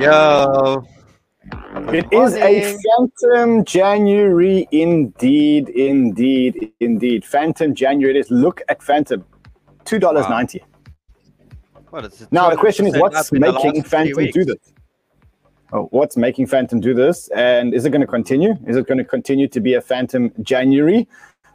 [0.00, 0.82] Yo.
[1.92, 7.24] It is a Fantom January indeed, indeed, indeed.
[7.24, 8.16] Fantom January.
[8.16, 8.30] It is.
[8.30, 9.24] Look at Fantom,
[9.84, 10.30] two dollars wow.
[10.30, 10.64] ninety.
[11.90, 14.72] Well, now the question is, what's making Fantom do this?
[15.72, 17.28] Oh, what's making Fantom do this?
[17.28, 18.56] And is it going to continue?
[18.66, 21.06] Is it going to continue to be a Fantom January?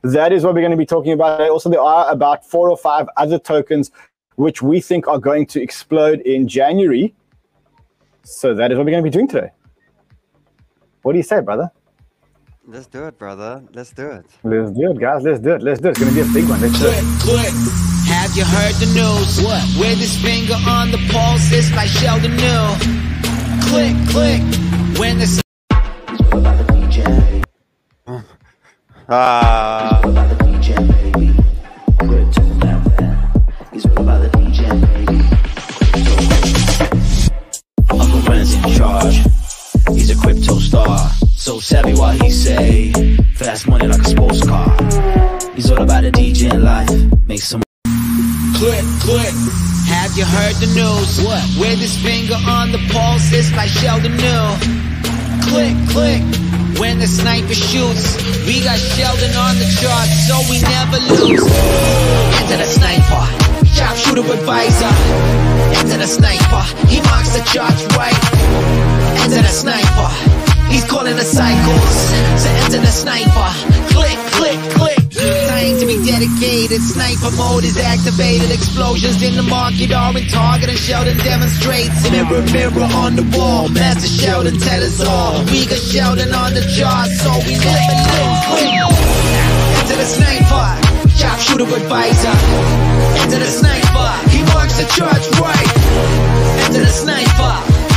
[0.04, 1.41] That is what we're going to be talking about.
[1.50, 3.90] Also, there are about four or five other tokens
[4.36, 7.16] which we think are going to explode in January.
[8.26, 9.52] So that is what we're going to be doing today.
[11.04, 11.70] What do you say, brother?
[12.68, 13.64] Let's do it, brother.
[13.74, 14.26] Let's do it.
[14.44, 15.24] Let's do it, guys.
[15.24, 15.62] Let's do it.
[15.64, 15.92] Let's do it.
[15.92, 16.62] It's going to be a big one.
[16.62, 17.06] Let's do it.
[18.10, 19.42] Have you heard the news?
[19.46, 19.64] What?
[19.80, 22.66] With his finger on the pulse, it's like Sheldon knew.
[23.70, 24.42] Click, click.
[24.99, 25.44] When the
[29.10, 30.02] Ah.
[30.04, 30.24] Uncle
[38.46, 39.24] Ren's in charge.
[39.93, 40.98] He's a crypto star.
[41.35, 42.91] So savvy what he say.
[43.35, 44.70] Fast money like a sports car.
[45.55, 46.90] He's all about the DJ life.
[47.27, 47.63] Make some
[48.55, 49.34] click, click.
[49.87, 51.21] Have you heard the news?
[51.26, 51.43] What?
[51.60, 54.46] With his finger on the pulse, it's like Sheldon knew.
[55.49, 56.65] Click, click.
[56.79, 61.48] When the sniper shoots, we got Sheldon on the chart, so we never lose.
[62.40, 63.23] Enter the sniper,
[63.71, 64.91] sharpshooter advisor.
[65.79, 68.19] Enter the sniper, he marks the charts right.
[69.23, 70.09] Enter the sniper,
[70.69, 71.96] he's calling the cycles.
[72.44, 73.50] So enter the sniper,
[73.96, 75.44] click, click, click.
[75.66, 76.80] Time to be dedicated.
[76.80, 78.52] Sniper mode is activated.
[78.52, 82.06] Explosions in the market are in target, and Sheldon demonstrates.
[82.12, 83.68] Mirror, mirror on the wall.
[83.69, 85.42] Master Sheldon, tell us all.
[85.50, 88.46] We got Sheldon on the chart, so we never lose.
[89.81, 90.70] Enter the sniper,
[91.18, 92.36] sharpshooter advisor.
[93.26, 95.72] Enter the sniper, he marks the charts right.
[96.70, 97.53] Enter the sniper,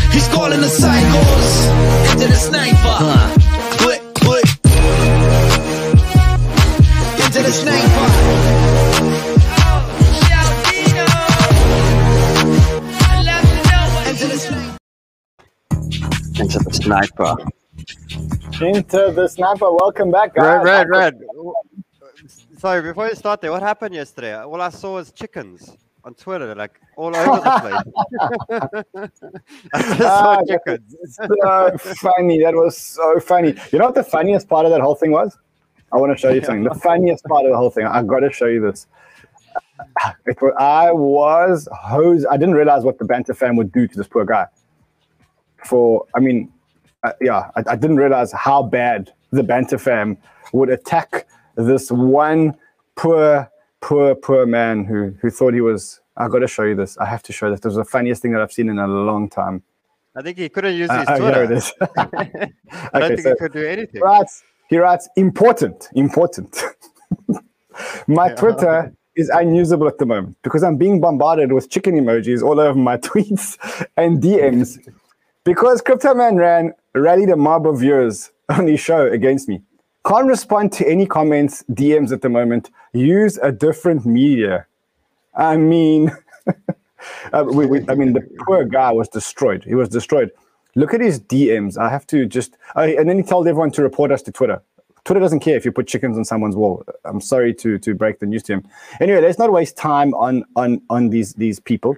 [0.08, 1.52] he's calling the cycles.
[2.16, 3.28] Enter the sniper.
[3.36, 3.47] Click,
[7.48, 9.18] the sniper.
[16.40, 17.36] Into the sniper.
[18.64, 19.72] Into the sniper.
[19.72, 20.64] Welcome back, guys.
[20.64, 21.20] Red, red, red.
[22.58, 24.34] Sorry, before you start there, what happened yesterday?
[24.36, 29.10] All I saw was chickens on Twitter, like all over the place.
[29.74, 30.96] I just saw Ah, chickens.
[31.10, 32.38] so funny.
[32.42, 33.54] That was so funny.
[33.72, 35.36] You know what the funniest part of that whole thing was?
[35.92, 36.64] I want to show you something.
[36.64, 37.86] The funniest part of the whole thing.
[37.86, 38.86] I got to show you this.
[40.26, 42.26] It was, I was hose.
[42.26, 44.46] I didn't realize what the banter fan would do to this poor guy.
[45.64, 46.52] For I mean,
[47.04, 50.18] uh, yeah, I, I didn't realize how bad the banter fam
[50.52, 51.26] would attack
[51.56, 52.56] this one
[52.96, 53.50] poor,
[53.80, 56.00] poor, poor man who who thought he was.
[56.16, 56.98] I got to show you this.
[56.98, 57.60] I have to show this.
[57.60, 59.62] This was the funniest thing that I've seen in a long time.
[60.16, 61.42] I think he couldn't use Uh, his oh, Twitter.
[61.46, 61.72] here it is.
[62.92, 64.00] I don't think so- he could do anything.
[64.00, 66.62] Writes, he writes, important, important.
[68.06, 72.60] my Twitter is unusable at the moment because I'm being bombarded with chicken emojis all
[72.60, 73.56] over my tweets
[73.96, 74.78] and DMs
[75.44, 79.62] because Crypto Man ran rallied a mob of viewers on his show against me.
[80.06, 82.70] Can't respond to any comments, DMs at the moment.
[82.92, 84.66] Use a different media.
[85.34, 86.10] I mean,
[87.32, 89.64] uh, we, we, I mean, the poor guy was destroyed.
[89.64, 90.30] He was destroyed.
[90.74, 91.76] Look at his DMs.
[91.76, 94.62] I have to just, oh, and then he told everyone to report us to Twitter.
[95.04, 96.84] Twitter doesn't care if you put chickens on someone's wall.
[97.04, 98.68] I'm sorry to to break the news to him.
[99.00, 101.96] Anyway, let's not waste time on on on these these people.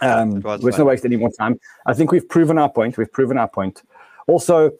[0.00, 0.70] Um, let's fun.
[0.78, 1.58] not waste any more time.
[1.86, 2.98] I think we've proven our point.
[2.98, 3.82] We've proven our point.
[4.28, 4.72] Also,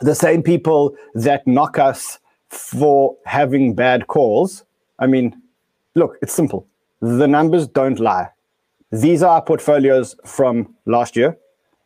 [0.00, 4.64] the same people that knock us for having bad calls.
[4.98, 5.40] I mean,
[5.94, 6.66] look, it's simple.
[7.00, 8.28] The numbers don't lie.
[8.92, 11.38] These are our portfolios from last year.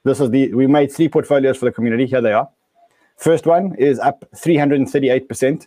[0.05, 2.07] This is the we made three portfolios for the community.
[2.07, 2.49] Here they are.
[3.17, 5.67] First one is up 338%,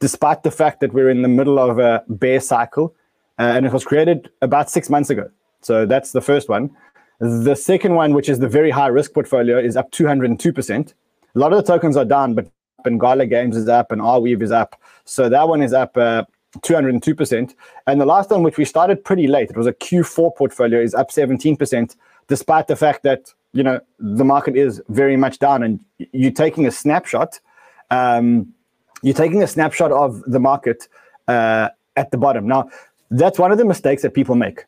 [0.00, 2.94] despite the fact that we're in the middle of a bear cycle,
[3.38, 5.30] uh, and it was created about six months ago.
[5.60, 6.70] So that's the first one.
[7.20, 10.94] The second one, which is the very high risk portfolio, is up 202%.
[11.34, 12.48] A lot of the tokens are down, but
[12.84, 14.80] Bengala Games is up and Arweave is up.
[15.04, 16.24] So that one is up uh,
[16.58, 17.54] 202%.
[17.86, 20.94] And the last one, which we started pretty late, it was a Q4 portfolio, is
[20.94, 21.96] up 17%,
[22.28, 25.80] despite the fact that, you know, the market is very much down and
[26.12, 27.40] you're taking a snapshot.
[27.90, 28.52] Um,
[29.02, 30.88] you're taking a snapshot of the market
[31.28, 32.46] uh, at the bottom.
[32.46, 32.70] Now,
[33.10, 34.64] that's one of the mistakes that people make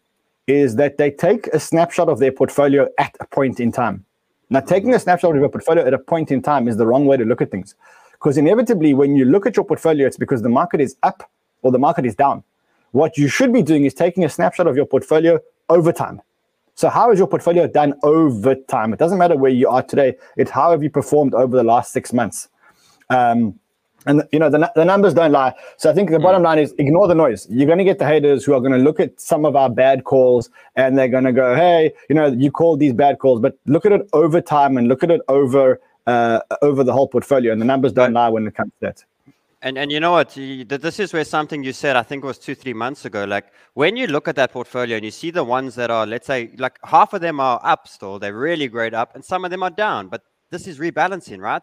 [0.47, 4.05] is that they take a snapshot of their portfolio at a point in time.
[4.49, 7.06] Now, taking a snapshot of your portfolio at a point in time is the wrong
[7.06, 7.75] way to look at things.
[8.12, 11.31] Because inevitably, when you look at your portfolio, it's because the market is up
[11.62, 12.43] or the market is down.
[12.91, 15.38] What you should be doing is taking a snapshot of your portfolio
[15.69, 16.21] over time.
[16.81, 18.94] So how is your portfolio done over time?
[18.94, 20.17] It doesn't matter where you are today.
[20.38, 22.49] It's how have you performed over the last six months.
[23.11, 23.61] Um,
[24.06, 25.53] and you know the, the numbers don't lie.
[25.77, 26.23] So I think the mm.
[26.23, 27.47] bottom line is ignore the noise.
[27.50, 29.69] You're going to get the haters who are going to look at some of our
[29.69, 33.41] bad calls and they're going to go, "Hey, you know, you called these bad calls,"
[33.41, 37.09] but look at it over time and look at it over uh, over the whole
[37.09, 37.53] portfolio.
[37.53, 39.05] And the numbers don't lie when it comes to that.
[39.62, 40.31] And and you know what?
[40.31, 43.25] This is where something you said, I think it was two, three months ago.
[43.25, 46.27] Like when you look at that portfolio and you see the ones that are, let's
[46.27, 49.51] say, like half of them are up still, they're really great up, and some of
[49.51, 50.09] them are down.
[50.09, 51.62] But this is rebalancing, right?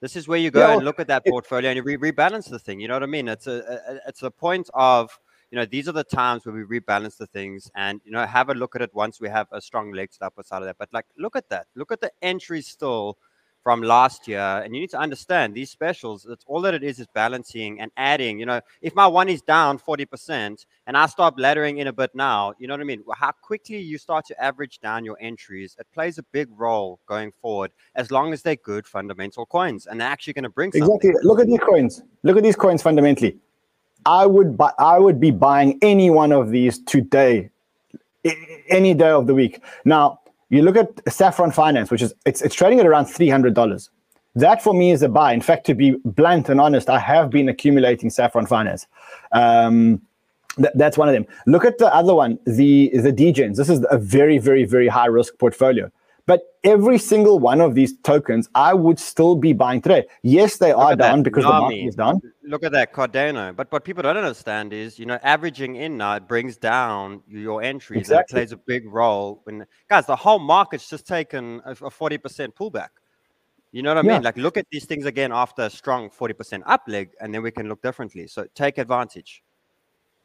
[0.00, 2.48] This is where you go yeah, and look at that portfolio and you re- rebalance
[2.48, 2.80] the thing.
[2.80, 3.28] You know what I mean?
[3.28, 5.10] It's a, a it's a point of
[5.50, 8.48] you know these are the times where we rebalance the things and you know have
[8.48, 10.64] a look at it once we have a strong leg to the upper side of
[10.64, 10.76] that.
[10.78, 13.18] But like look at that, look at the entries still
[13.66, 14.62] from last year.
[14.64, 17.90] And you need to understand these specials, that's all that it is is balancing and
[17.96, 18.38] adding.
[18.38, 22.14] You know, if my one is down 40% and I start laddering in a bit
[22.14, 23.02] now, you know what I mean?
[23.12, 27.32] How quickly you start to average down your entries, it plays a big role going
[27.42, 30.88] forward as long as they're good fundamental coins and they're actually going to bring something.
[30.88, 31.28] Exactly.
[31.28, 32.02] Look at these coins.
[32.22, 33.36] Look at these coins fundamentally.
[34.04, 37.50] I would buy, I would be buying any one of these today,
[38.68, 39.60] any day of the week.
[39.84, 43.54] Now, you look at Saffron Finance, which is it's, it's trading at around three hundred
[43.54, 43.90] dollars.
[44.34, 45.32] That for me is a buy.
[45.32, 48.86] In fact, to be blunt and honest, I have been accumulating Saffron Finance.
[49.32, 50.02] Um,
[50.56, 51.26] th- that's one of them.
[51.46, 53.56] Look at the other one, the the Degens.
[53.56, 55.90] This is a very very very high risk portfolio.
[56.26, 60.06] But every single one of these tokens, I would still be buying today.
[60.22, 61.22] Yes, they look are down that.
[61.22, 62.20] because the market is down.
[62.42, 63.54] Look at that Cardano.
[63.54, 67.62] But what people don't understand is, you know, averaging in now it brings down your
[67.62, 68.00] entries.
[68.00, 68.40] Exactly.
[68.40, 69.40] And it plays a big role.
[69.44, 72.88] When guys, the whole market's just taken a forty percent pullback.
[73.70, 74.14] You know what I yeah.
[74.14, 74.22] mean?
[74.22, 77.42] Like, look at these things again after a strong forty percent up leg, and then
[77.42, 78.26] we can look differently.
[78.26, 79.44] So take advantage.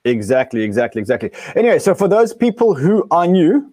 [0.04, 1.32] Exactly, exactly, exactly.
[1.56, 3.72] Anyway, so for those people who are new,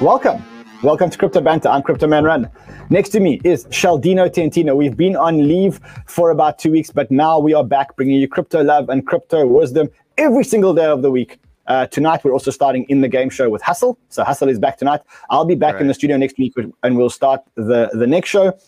[0.00, 0.44] Welcome.
[0.82, 1.68] Welcome to Crypto Banter.
[1.68, 2.50] I'm Crypto Man Ran.
[2.90, 4.74] Next to me is Shaldino Tentino.
[4.74, 8.26] We've been on leave for about two weeks, but now we are back bringing you
[8.26, 9.88] crypto love and crypto wisdom
[10.18, 11.38] every single day of the week.
[11.68, 13.96] Uh, tonight, we're also starting in the game show with Hustle.
[14.08, 15.00] So Hustle is back tonight.
[15.30, 15.82] I'll be back right.
[15.82, 18.58] in the studio next week and we'll start the, the next show.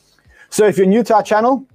[0.50, 1.66] So if you're new to our channel,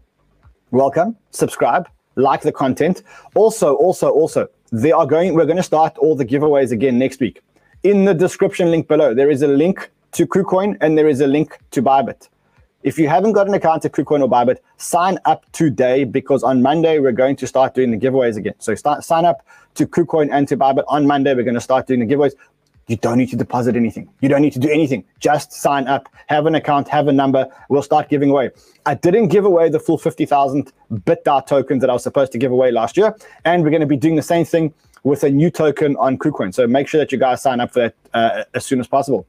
[0.71, 3.04] welcome, subscribe, like the content.
[3.36, 7.19] Also, also, also, they are going, we're going to start all the giveaways again next
[7.19, 7.42] week
[7.83, 11.28] in the description link below, there is a link to KuCoin and there is a
[11.28, 12.30] link to Bybit.
[12.83, 16.62] If you haven't got an account at KuCoin or Bybit, sign up today because on
[16.62, 18.54] Monday we're going to start doing the giveaways again.
[18.60, 19.45] So start sign up
[19.75, 20.83] to KuCoin and to Bybit.
[20.88, 22.33] On Monday we're going to start doing the giveaways.
[22.88, 24.10] You don't need to deposit anything.
[24.22, 25.06] You don't need to do anything.
[25.19, 27.48] Just sign up, have an account, have a number.
[27.69, 28.50] We'll start giving away.
[28.86, 32.51] I didn't give away the full 50,000 BitDart tokens that I was supposed to give
[32.51, 33.16] away last year.
[33.45, 36.53] And we're going to be doing the same thing with a new token on KuCoin.
[36.53, 39.25] So make sure that you guys sign up for that uh, as soon as possible.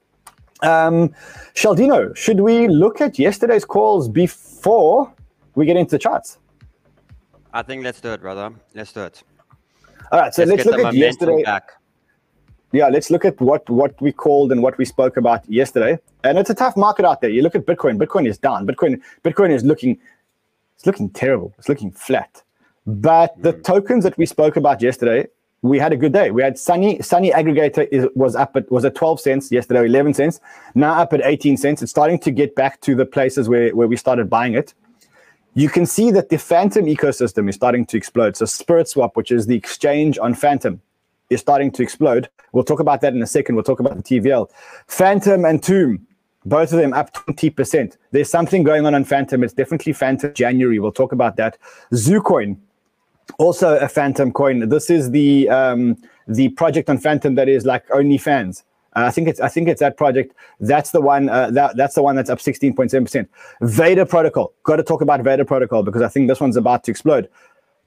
[0.63, 1.13] Um,
[1.55, 5.13] Shaldino, should we look at yesterday's calls before
[5.55, 6.39] we get into the charts?
[7.53, 8.53] I think let's do it, brother.
[8.75, 9.23] Let's do it.
[10.11, 11.43] All right, so let's, let's look at yesterday.
[11.43, 11.73] Back.
[12.73, 15.99] Yeah, let's look at what what we called and what we spoke about yesterday.
[16.25, 17.29] And it's a tough market out there.
[17.29, 17.99] You look at Bitcoin.
[17.99, 18.67] Bitcoin is down.
[18.67, 19.99] Bitcoin Bitcoin is looking
[20.77, 21.53] it's looking terrible.
[21.59, 22.43] It's looking flat.
[22.87, 23.43] But mm.
[23.43, 23.63] the hmm.
[23.63, 25.29] tokens that we spoke about yesterday
[25.63, 26.33] we had a good day.
[26.33, 30.15] We had Sunny Sunny aggregator is, was up at was at 12 cents yesterday, 11
[30.15, 30.41] cents.
[30.75, 31.83] Now up at 18 cents.
[31.83, 34.75] It's starting to get back to the places where, where we started buying it.
[35.55, 38.37] You can see that the Fantom ecosystem is starting to explode.
[38.37, 40.81] So Spirit Swap, which is the exchange on Fantom,
[41.31, 42.29] is starting to explode.
[42.53, 43.55] We'll talk about that in a second.
[43.55, 44.49] We'll talk about the TVL.
[44.89, 46.07] Fantom and Tomb,
[46.45, 47.99] both of them up 20%.
[48.11, 49.45] There's something going on on Fantom.
[49.45, 50.79] It's definitely Fantom January.
[50.79, 51.59] We'll talk about that.
[51.93, 52.57] Zoocoin
[53.39, 54.69] also a Fantom coin.
[54.69, 55.97] This is the um,
[56.29, 58.63] the project on Fantom that is like OnlyFans.
[58.95, 60.35] Uh, I think it's I think it's that project.
[60.61, 61.29] That's the one.
[61.29, 63.31] Uh, that that's the one that's up 16.7 percent.
[63.63, 64.53] Vader Protocol.
[64.65, 67.29] Got to talk about Vader Protocol because I think this one's about to explode.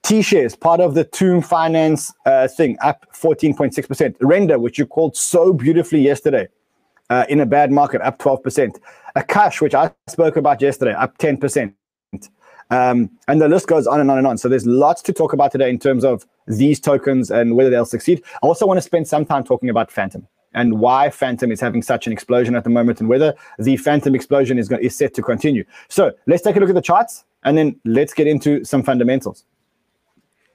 [0.02, 4.16] T shares, part of the Tomb Finance uh, thing, up 14.6 percent.
[4.20, 6.48] Render, which you called so beautifully yesterday,
[7.10, 8.80] uh, in a bad market, up 12 percent.
[9.16, 11.74] Akash, which I spoke about yesterday, up 10 percent.
[12.70, 14.38] Um, and the list goes on and on and on.
[14.38, 17.84] So there's lots to talk about today in terms of these tokens and whether they'll
[17.84, 18.22] succeed.
[18.42, 21.82] I also want to spend some time talking about Fantom and why Fantom is having
[21.82, 25.14] such an explosion at the moment and whether the Fantom explosion is, going, is set
[25.14, 25.64] to continue.
[25.88, 29.44] So let's take a look at the charts and then let's get into some fundamentals.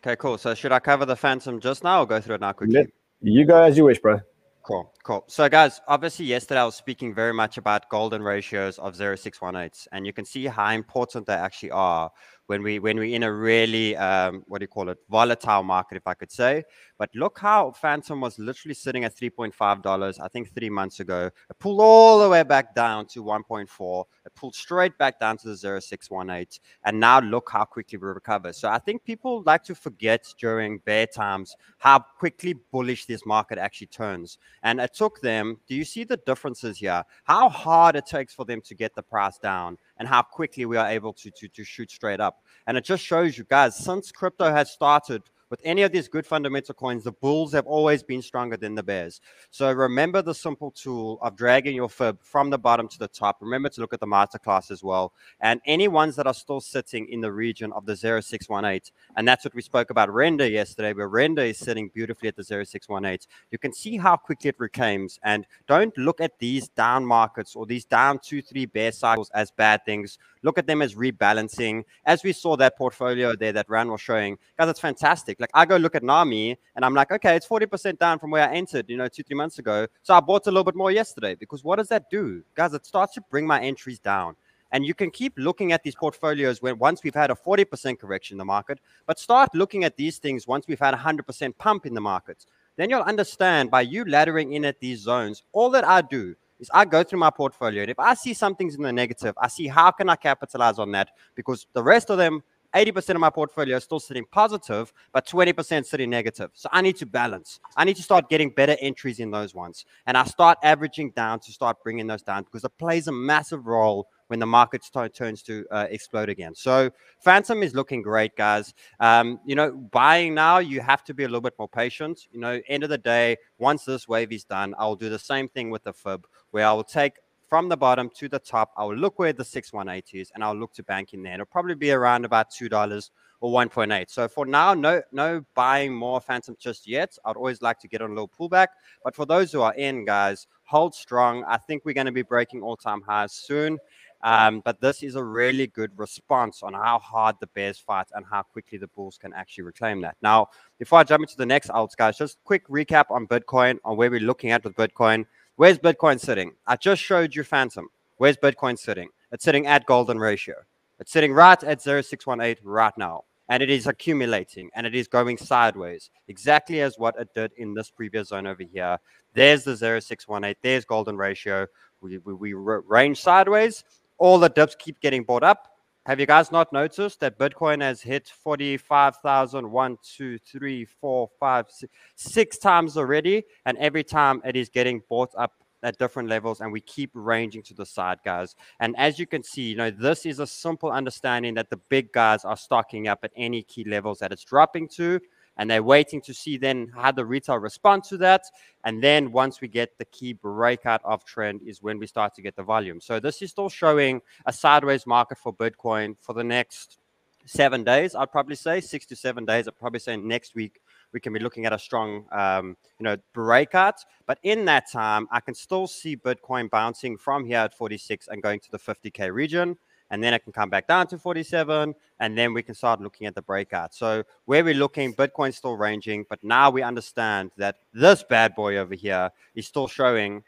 [0.04, 0.38] Okay, cool.
[0.38, 2.76] So should I cover the Fantom just now or go through it now quickly?
[2.76, 2.88] Let,
[3.22, 4.20] you go as you wish, bro.
[4.64, 4.92] Cool.
[5.12, 5.26] Cool.
[5.28, 10.08] So, guys, obviously, yesterday I was speaking very much about golden ratios of 0618s, and
[10.08, 12.10] you can see how important they actually are
[12.52, 15.96] when we when we're in a really um, what do you call it volatile market,
[15.96, 16.64] if I could say.
[16.98, 20.70] But look how Fantom was literally sitting at three point five dollars, I think three
[20.70, 21.30] months ago.
[21.50, 24.06] It pulled all the way back down to one point four.
[24.26, 27.64] It pulled straight back down to the zero six one eight, and now look how
[27.64, 28.52] quickly we recover.
[28.52, 33.60] So I think people like to forget during bear times how quickly bullish this market
[33.60, 34.38] actually turns.
[34.64, 35.58] And it took them.
[35.68, 37.04] Do you see the differences here?
[37.24, 40.78] How hard it takes for them to get the price down and how quickly we
[40.78, 42.44] are able to, to, to shoot straight up.
[42.68, 46.26] And it just shows you guys, since crypto has started, with any of these good
[46.26, 49.20] fundamental coins, the bulls have always been stronger than the bears.
[49.52, 53.38] So remember the simple tool of dragging your fib from the bottom to the top.
[53.42, 55.12] Remember to look at the masterclass as well.
[55.42, 59.44] And any ones that are still sitting in the region of the 0618, and that's
[59.44, 63.28] what we spoke about render yesterday, where render is sitting beautifully at the 0618.
[63.52, 65.20] You can see how quickly it reclaims.
[65.22, 69.52] And don't look at these down markets or these down two, three bear cycles as
[69.52, 70.18] bad things.
[70.44, 71.84] Look at them as rebalancing.
[72.06, 75.41] As we saw that portfolio there that Ran was showing, guys, it's fantastic.
[75.42, 78.48] Like I go look at Nami and I'm like, okay, it's 40% down from where
[78.48, 79.88] I entered, you know, two, three months ago.
[80.04, 82.44] So I bought a little bit more yesterday because what does that do?
[82.56, 84.36] Guys, it starts to bring my entries down.
[84.72, 88.36] And you can keep looking at these portfolios when once we've had a 40% correction
[88.36, 91.86] in the market, but start looking at these things once we've had a 100% pump
[91.86, 92.46] in the markets.
[92.78, 96.70] Then you'll understand by you laddering in at these zones, all that I do is
[96.74, 97.82] I go through my portfolio.
[97.82, 100.92] And if I see something's in the negative, I see how can I capitalize on
[100.92, 102.44] that because the rest of them
[102.74, 106.52] 80% of my portfolio is still sitting positive, but 20% sitting negative.
[106.54, 107.60] So I need to balance.
[107.76, 109.86] I need to start getting better entries in those ones.
[110.06, 113.68] And I start averaging down to start bringing those down because it plays a massive
[113.68, 114.82] role when the market
[115.14, 116.56] turns to uh, explode again.
[116.56, 118.74] So Fantom is looking great, guys.
[119.02, 122.28] Um, you know, buying now, you have to be a little bit more patient.
[122.32, 125.50] You know, end of the day, once this wave is done, I'll do the same
[125.50, 127.16] thing with the fib, where I will take
[127.52, 128.72] from the bottom to the top.
[128.78, 131.34] I'll look where the 618 is and I'll look to bank in there.
[131.34, 133.10] It'll probably be around about $2
[133.42, 134.10] or 1.8.
[134.10, 137.18] So for now, no no buying more Fantom just yet.
[137.26, 138.68] I'd always like to get on a little pullback.
[139.04, 141.44] But for those who are in, guys, hold strong.
[141.46, 143.80] I think we're going to be breaking all-time highs soon.
[144.24, 148.26] Um, but this is a really good response on how hard the Bears fight and
[148.32, 150.16] how quickly the Bulls can actually reclaim that.
[150.22, 150.48] Now,
[150.80, 154.10] before I jump into the next alts, guys, just quick recap on Bitcoin, on where
[154.10, 155.26] we're looking at with Bitcoin.
[155.56, 156.54] Where's Bitcoin sitting?
[156.66, 157.90] I just showed you Fantom.
[158.18, 159.10] Where's Bitcoin sitting?
[159.32, 160.56] It's sitting at golden ratio.
[161.00, 163.24] It's sitting right at 0618 right now.
[163.50, 167.74] And it is accumulating and it is going sideways, exactly as what it did in
[167.74, 168.98] this previous zone over here.
[169.34, 171.68] There's the 0618, there's golden ratio.
[172.00, 173.84] We, we, we range sideways.
[174.20, 175.71] All the dips keep getting bought up.
[176.08, 181.68] Have you guys not noticed that Bitcoin has hit 45,000, one, two, three, four, five,
[181.70, 183.44] six, six times already?
[183.68, 185.54] And every time it is getting bought up
[185.84, 189.42] at different levels and we keep ranging to the side guys and as you can
[189.42, 193.18] see you know this is a simple understanding that the big guys are stocking up
[193.24, 195.20] at any key levels that it's dropping to
[195.58, 198.44] and they're waiting to see then how the retail respond to that.
[198.84, 202.42] And then once we get the key breakout of trend is when we start to
[202.42, 203.02] get the volume.
[203.02, 206.98] So this is still showing a sideways market for Bitcoin for the next
[207.46, 208.16] seven days.
[208.16, 209.68] I'd probably say six to seven days.
[209.68, 210.82] I'd probably say next week
[211.12, 213.96] we can be looking at a strong, um, you know, breakout.
[214.26, 218.42] But in that time, I can still see Bitcoin bouncing from here at 46 and
[218.42, 219.78] going to the 50k region
[220.12, 223.26] and then it can come back down to 47 and then we can start looking
[223.26, 223.96] at the breakout.
[223.96, 228.78] So where we're looking bitcoin's still ranging but now we understand that this bad boy
[228.78, 230.44] over here is still showing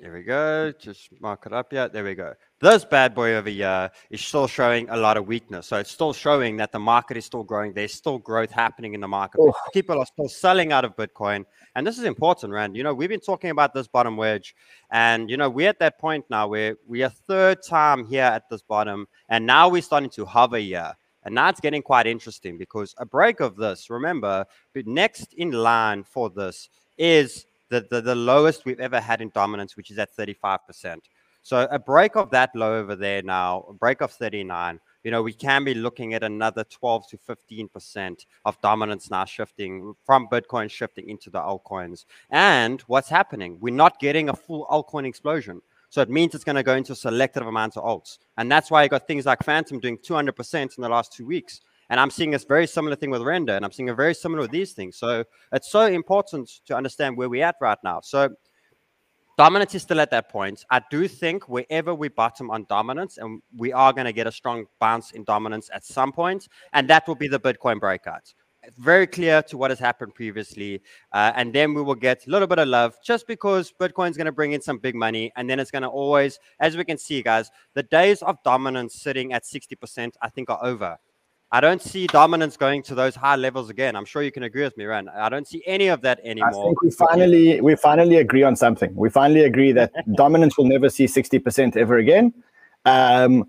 [0.00, 0.72] there we go.
[0.72, 1.72] Just mark it up.
[1.72, 2.34] Yeah, there we go.
[2.60, 5.68] This bad boy over here is still showing a lot of weakness.
[5.68, 7.72] So it's still showing that the market is still growing.
[7.72, 9.40] There's still growth happening in the market.
[9.40, 9.54] Oh.
[9.72, 11.44] People are still selling out of Bitcoin.
[11.76, 12.76] And this is important, Rand.
[12.76, 14.56] You know, we've been talking about this bottom wedge.
[14.90, 18.48] And, you know, we're at that point now where we are third time here at
[18.50, 19.06] this bottom.
[19.28, 20.92] And now we're starting to hover here.
[21.24, 26.02] And now it's getting quite interesting because a break of this, remember, next in line
[26.02, 30.16] for this is the, the, the lowest we've ever had in dominance, which is at
[30.16, 30.98] 35%.
[31.42, 35.22] So a break of that low over there now, a break of 39, you know,
[35.22, 40.70] we can be looking at another 12 to 15% of dominance now shifting from Bitcoin
[40.70, 42.06] shifting into the altcoins.
[42.30, 43.58] And what's happening?
[43.60, 45.60] We're not getting a full altcoin explosion.
[45.90, 48.18] So it means it's going to go into selective amount of alts.
[48.38, 51.60] And that's why you got things like Fantom doing 200% in the last two weeks.
[51.90, 54.42] And I'm seeing a very similar thing with render, and I'm seeing a very similar
[54.42, 54.96] with these things.
[54.96, 58.00] So it's so important to understand where we're at right now.
[58.00, 58.30] So
[59.36, 60.64] dominance is still at that point.
[60.70, 64.32] I do think wherever we bottom on dominance, and we are going to get a
[64.32, 68.32] strong bounce in dominance at some point, and that will be the Bitcoin breakout.
[68.78, 70.80] very clear to what has happened previously.
[71.12, 74.24] Uh, and then we will get a little bit of love just because Bitcoin's going
[74.24, 75.30] to bring in some big money.
[75.36, 78.94] And then it's going to always, as we can see, guys, the days of dominance
[78.94, 80.98] sitting at 60%, I think, are over.
[81.52, 83.94] I don't see dominance going to those high levels again.
[83.94, 85.08] I'm sure you can agree with me, Ran.
[85.08, 86.48] I don't see any of that anymore.
[86.48, 88.94] I think we finally we finally agree on something.
[88.96, 92.34] We finally agree that dominance will never see 60% ever again.
[92.84, 93.46] Um,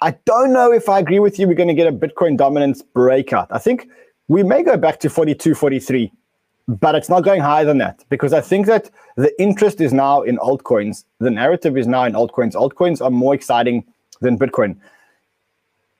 [0.00, 1.46] I don't know if I agree with you.
[1.46, 3.48] We're going to get a Bitcoin dominance breakout.
[3.50, 3.88] I think
[4.28, 6.12] we may go back to 42, 43,
[6.68, 10.22] but it's not going higher than that because I think that the interest is now
[10.22, 11.04] in altcoins.
[11.18, 12.52] The narrative is now in altcoins.
[12.52, 13.84] Altcoins are more exciting
[14.20, 14.76] than Bitcoin.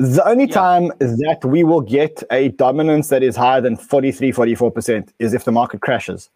[0.00, 0.54] The only yeah.
[0.54, 5.44] time that we will get a dominance that is higher than 43, 44% is if
[5.44, 6.30] the market crashes.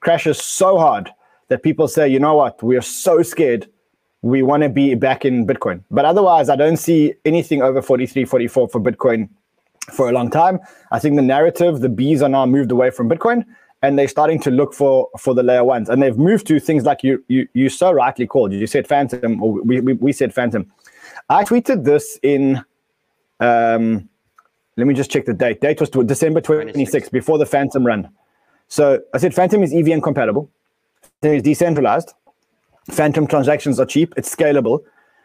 [0.00, 1.10] Crashes so hard
[1.46, 3.70] that people say, you know what, we are so scared.
[4.22, 5.84] We want to be back in Bitcoin.
[5.92, 9.28] But otherwise, I don't see anything over 43, 44 for Bitcoin
[9.92, 10.58] for a long time.
[10.90, 13.44] I think the narrative, the bees are now moved away from Bitcoin
[13.82, 15.88] and they're starting to look for for the layer ones.
[15.88, 18.52] And they've moved to things like you you you so rightly called.
[18.52, 20.72] You said Fantom, or we, we, we said Fantom.
[21.28, 22.64] I tweeted this in
[23.40, 24.08] um,
[24.76, 25.60] let me just check the date.
[25.60, 28.08] Date was December 26th, before the Fantom run.
[28.68, 30.50] So I said Fantom is EVM compatible.
[31.22, 32.12] It is decentralized.
[32.90, 34.14] Fantom transactions are cheap.
[34.16, 34.80] It's scalable.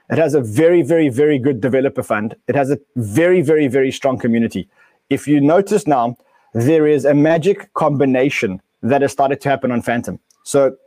[0.10, 2.36] It has a very, very, very good developer fund.
[2.48, 4.70] It has a very, very, very strong community.
[5.10, 6.18] If you notice now,
[6.54, 10.20] there is a magic combination that has started to happen on Fantom.
[10.44, 10.78] So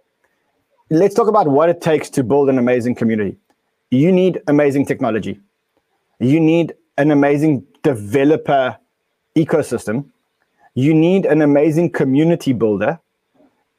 [0.91, 3.37] let's talk about what it takes to build an amazing community.
[3.91, 5.41] You need amazing technology.
[6.19, 8.77] You need an amazing developer
[9.37, 10.07] ecosystem.
[10.75, 13.01] You need an amazing community builder.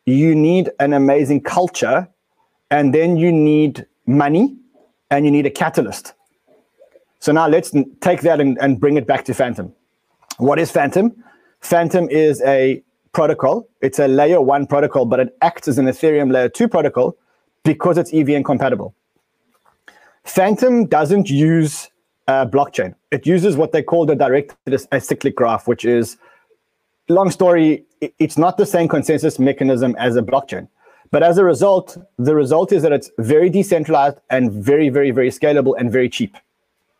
[0.05, 2.07] You need an amazing culture.
[2.71, 4.57] And then you need money
[5.09, 6.13] and you need a catalyst.
[7.19, 9.73] So now let's take that and, and bring it back to Fantom.
[10.37, 11.23] What is Fantom?
[11.61, 13.69] Fantom is a protocol.
[13.81, 17.15] It's a layer one protocol, but it acts as an Ethereum layer two protocol
[17.63, 18.93] because it's EVM compatible.
[20.25, 21.89] Fantom doesn't use
[22.27, 22.95] uh, blockchain.
[23.11, 24.57] It uses what they call the directed
[24.91, 26.17] acyclic graph, which is,
[27.09, 27.85] long story,
[28.19, 30.67] it's not the same consensus mechanism as a blockchain.
[31.11, 35.29] But as a result, the result is that it's very decentralized and very, very, very
[35.29, 36.35] scalable and very cheap.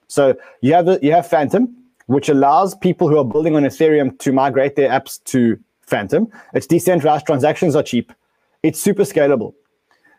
[0.08, 4.32] So you have you have Fantom, which allows people who are building on Ethereum to
[4.32, 6.28] migrate their apps to Fantom.
[6.54, 8.14] It's decentralized, transactions are cheap,
[8.62, 9.56] it's super scalable.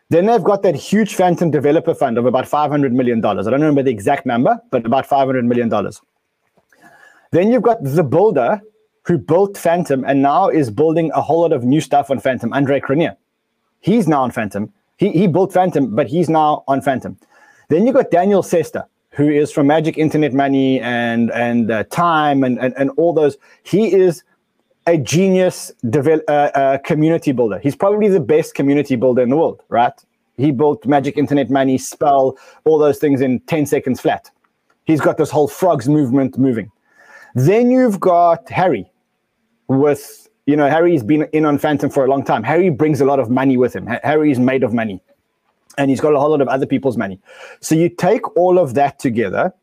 [0.09, 3.25] Then they've got that huge Fantom developer fund of about $500 million.
[3.25, 5.69] I don't remember the exact number, but about $500 million.
[7.31, 8.61] Then you've got the builder
[9.03, 12.53] who built Fantom and now is building a whole lot of new stuff on Fantom,
[12.53, 13.15] Andre Cronje.
[13.81, 14.71] He's now on Fantom.
[14.97, 17.17] He, he built Fantom, but he's now on Fantom.
[17.69, 22.43] Then you've got Daniel Sester, who is from Magic Internet Money and, and uh, Time
[22.43, 23.37] and, and, and all those.
[23.63, 24.23] He is
[24.87, 27.59] a genius devel- uh, uh, community builder.
[27.59, 29.93] He's probably the best community builder in the world, right?
[30.37, 34.29] He built Magic Internet Money, Spell, all those things in 10 seconds flat.
[34.83, 36.71] He's got this whole frogs movement moving.
[37.33, 38.91] Then you've got Harry
[39.67, 42.43] with, you know, Harry's been in on Fantom for a long time.
[42.43, 43.87] Harry brings a lot of money with him.
[44.03, 45.01] Harry's made of money
[45.77, 47.19] and he's got a whole lot of other people's money.
[47.59, 49.53] So you take all of that together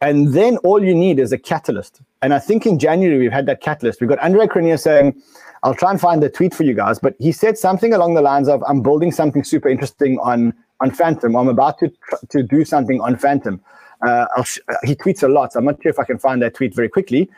[0.00, 2.00] and then all you need is a catalyst.
[2.24, 4.00] And I think in January we've had that catalyst.
[4.00, 5.22] We've got Andre Cronje saying,
[5.62, 8.22] I'll try and find the tweet for you guys, but he said something along the
[8.22, 11.36] lines of, I'm building something super interesting on, on Fantom.
[11.36, 11.92] I'm about to,
[12.30, 13.60] to do something on Fantom.
[14.00, 16.54] Uh, sh- he tweets a lot, so I'm not sure if I can find that
[16.54, 17.30] tweet very quickly,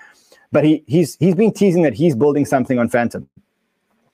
[0.52, 3.28] but he, he's, he's been teasing that he's building something on Fantom.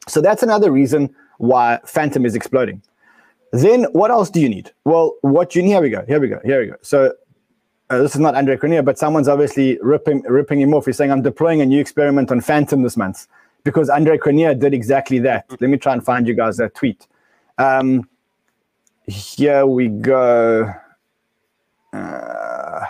[0.08, 2.80] So that's another reason why Fantom is exploding.
[3.52, 4.72] Then what else do you need?
[4.84, 6.76] Well, what you need, here we go, here we go, here we go.
[6.80, 7.12] So
[7.92, 10.86] uh, this is not Andre Cronje, but someone's obviously ripping, ripping him off.
[10.86, 13.26] He's saying, I'm deploying a new experiment on Fantom this month
[13.64, 15.44] because Andre Cronje did exactly that.
[15.60, 17.06] Let me try and find you guys that tweet.
[17.58, 18.08] Um,
[19.06, 20.72] here we go.
[21.92, 22.80] Uh,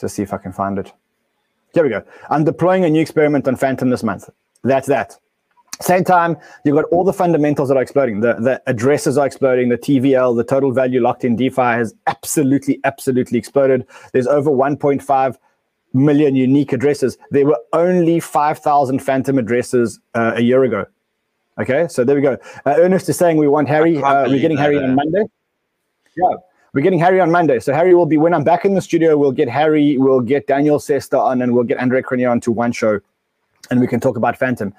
[0.00, 0.92] let's see if I can find it.
[1.74, 2.04] Here we go.
[2.30, 4.30] I'm deploying a new experiment on Fantom this month.
[4.62, 5.18] That's that.
[5.80, 8.20] Same time, you've got all the fundamentals that are exploding.
[8.20, 9.68] The, the addresses are exploding.
[9.68, 13.86] The TVL, the total value locked in DeFi has absolutely, absolutely exploded.
[14.12, 15.36] There's over 1.5
[15.92, 17.18] million unique addresses.
[17.30, 20.86] There were only 5,000 Fantom addresses uh, a year ago.
[21.58, 22.38] Okay, so there we go.
[22.64, 24.02] Uh, Ernest is saying we want Harry.
[24.02, 25.24] Uh, we're getting Harry on Monday.
[26.16, 26.36] Yeah,
[26.72, 27.58] we're getting Harry on Monday.
[27.60, 29.18] So Harry will be when I'm back in the studio.
[29.18, 29.98] We'll get Harry.
[29.98, 33.00] We'll get Daniel Sesta on, and we'll get Andre Cronje on to one show,
[33.70, 34.72] and we can talk about Fantom.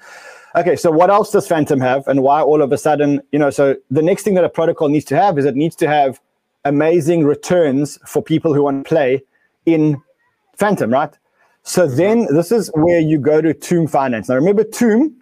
[0.56, 3.50] Okay, so what else does Fantom have, and why all of a sudden, you know?
[3.50, 6.20] So the next thing that a protocol needs to have is it needs to have
[6.64, 9.22] amazing returns for people who want to play
[9.66, 10.00] in
[10.56, 11.12] Fantom, right?
[11.64, 11.96] So mm-hmm.
[11.96, 14.28] then this is where you go to Tomb Finance.
[14.28, 15.16] Now remember, Tomb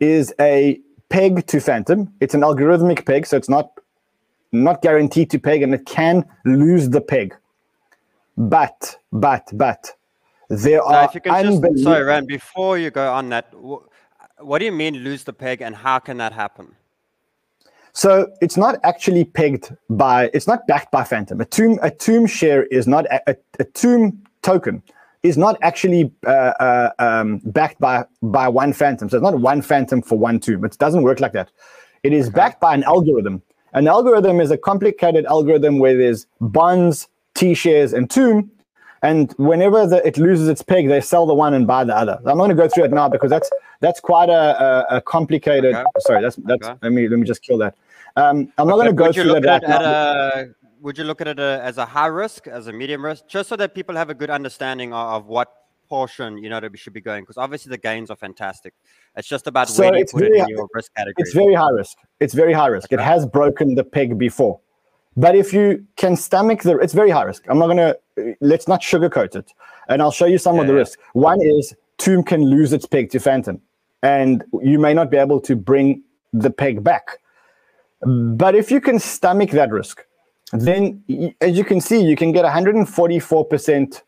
[0.00, 0.80] is a
[1.10, 2.12] peg to Fantom.
[2.20, 3.72] It's an algorithmic peg, so it's not
[4.52, 7.34] not guaranteed to peg, and it can lose the peg.
[8.36, 9.92] But, but, but,
[10.48, 13.52] there Now, are if you can just, sorry, Rand, before you go on that,
[14.38, 16.74] what do you mean lose the peg and how can that happen?
[17.92, 21.40] So it's not actually pegged by, it's not backed by Fantom.
[21.40, 24.82] A tomb, a tomb share is not a, a, a tomb token
[25.22, 29.08] is not actually uh, uh, um, backed by by one Fantom.
[29.08, 30.64] So it's not one Fantom for one tomb.
[30.64, 31.50] It doesn't work like that.
[32.02, 33.42] It is backed by an algorithm.
[33.72, 38.50] An algorithm is a complicated algorithm where there's bonds, T shares, and tomb.
[39.02, 42.18] And whenever the, it loses its peg, they sell the one and buy the other.
[42.18, 45.00] I'm not going to go through it now because that's that's quite a, a, a
[45.00, 45.74] complicated.
[45.74, 45.84] Okay.
[45.98, 46.66] Sorry, that's that's.
[46.66, 46.78] Okay.
[46.82, 47.74] Let me let me just kill that.
[48.16, 50.98] Um, I'm not going to go would through that at right it at a, would
[50.98, 53.56] you look at it a, as a high risk, as a medium risk, just so
[53.56, 55.52] that people have a good understanding of, of what
[55.88, 57.22] portion you know that we should be going?
[57.22, 58.74] Because obviously the gains are fantastic.
[59.16, 61.14] It's just about So where you put it in your risk category.
[61.18, 61.98] It's very high risk.
[62.20, 62.92] It's very high risk.
[62.92, 64.60] It has broken the peg before.
[65.16, 67.44] But if you can stomach the, it's very high risk.
[67.48, 69.52] I'm not going to, let's not sugarcoat it.
[69.88, 70.78] And I'll show you some of the yeah.
[70.78, 71.02] risks.
[71.12, 73.60] One is Tomb can lose its peg to Fantom,
[74.02, 77.18] and you may not be able to bring the peg back.
[78.00, 80.04] But if you can stomach that risk,
[80.52, 84.02] then as you can see, you can get 144%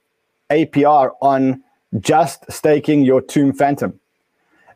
[0.50, 1.62] APR on
[2.00, 4.00] just staking your Tomb Fantom.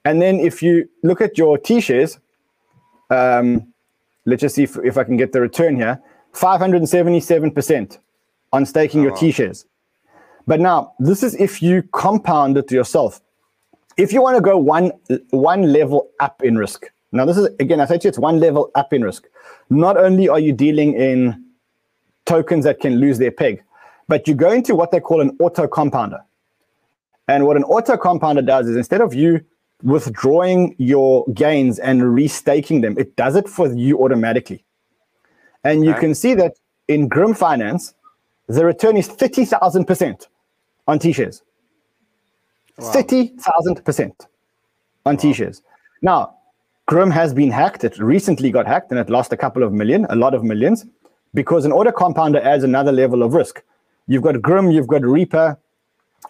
[0.04, 2.18] And then if you look at your T shares,
[3.10, 3.72] um,
[4.24, 6.00] let's just see if, if I can get the return here
[6.34, 7.98] 577%
[8.52, 9.20] on staking your oh, wow.
[9.20, 9.66] T shares.
[10.46, 13.20] But now, this is if you compound it yourself.
[13.96, 14.92] If you want to go one,
[15.30, 18.38] one level up in risk, now this is again, I said to you, it's one
[18.38, 19.26] level up in risk.
[19.70, 21.44] Not only are you dealing in
[22.26, 23.62] tokens that can lose their peg,
[24.06, 26.20] but you go into what they call an auto compounder.
[27.26, 29.44] And what an auto compounder does is instead of you
[29.82, 34.64] withdrawing your gains and restaking them, it does it for you automatically.
[35.68, 36.00] And you Okay.
[36.00, 36.54] can see that
[36.88, 37.94] in Grim Finance,
[38.46, 40.28] the return is 30,000%
[40.86, 41.42] on T shares.
[42.80, 44.26] 30,000%
[45.04, 45.62] on T shares.
[46.00, 46.34] Now,
[46.86, 47.84] Grim has been hacked.
[47.84, 50.86] It recently got hacked and it lost a couple of million, a lot of millions,
[51.34, 53.62] because an auto compounder adds another level of risk.
[54.06, 55.58] You've got Grim, you've got Reaper.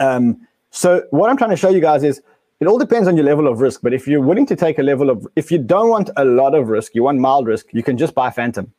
[0.01, 2.21] Um, so, what I'm trying to show you guys is
[2.59, 3.83] it all depends on your level of risk.
[3.83, 6.57] But if you're willing to take a level of, if you don't want a lot
[6.57, 8.73] of risk, you want mild risk, you can just buy Fantom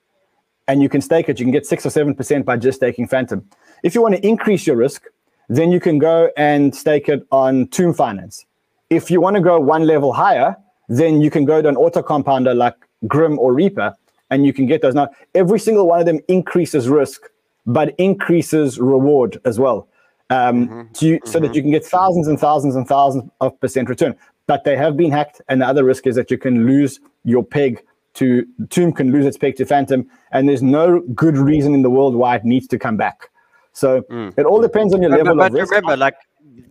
[0.69, 1.39] and you can stake it.
[1.39, 3.43] You can get six or seven percent by just staking Fantom.
[3.83, 5.03] If you want to increase your risk,
[5.49, 8.45] then you can go and stake it on Tomb Finance.
[8.89, 10.55] If you want to go one level higher,
[10.87, 12.75] then you can go to an auto compounder like
[13.07, 13.95] Grim or Reaper,
[14.29, 14.93] and you can get those.
[14.93, 17.21] Now, every single one of them increases risk,
[17.65, 19.87] but increases reward as well.
[20.31, 24.15] Um, to, so that you can get thousands and thousands and thousands of percent return.
[24.45, 27.43] But they have been hacked, and the other risk is that you can lose your
[27.43, 27.83] peg
[28.19, 31.89] to Tomb can lose its peg to Fantom, and there's no good reason in the
[31.89, 33.29] world why it needs to come back.
[33.73, 34.33] So mm.
[34.37, 35.71] it all depends on your But, level but of risk.
[35.71, 36.15] remember, like,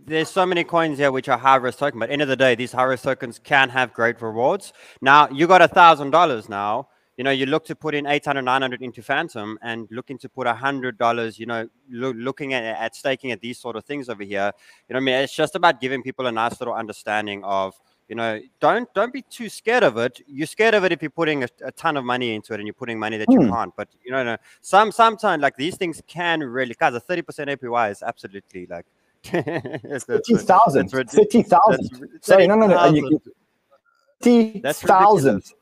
[0.07, 2.55] there's so many coins here which are high risk token, but end of the day,
[2.55, 4.73] these high risk tokens can have great rewards.
[5.01, 6.89] Now, you got a thousand dollars now.
[7.17, 10.47] You know, you look to put in 800, 900 into Fantom and looking to put
[10.47, 14.09] a hundred dollars, you know, loo- looking at, at staking at these sort of things
[14.09, 14.53] over here.
[14.89, 17.75] You know, what I mean, it's just about giving people a nice little understanding of,
[18.09, 20.21] you know, don't don't be too scared of it.
[20.27, 22.67] You're scared of it if you're putting a, a ton of money into it and
[22.67, 23.51] you're putting money that you Hmm.
[23.51, 23.77] can't.
[23.77, 27.23] But you know, no, some sometimes like these things can really, guys, a 30%
[27.57, 28.87] APY is absolutely like
[29.25, 30.87] it's- it's- 30,000.
[30.87, 32.09] it's ridic- 30,000.
[32.13, 32.85] that's Sorry, no, no, no.
[32.87, 33.21] you-
[34.23, 34.63] 30,000.
[34.63, 35.55] That's ridiculous.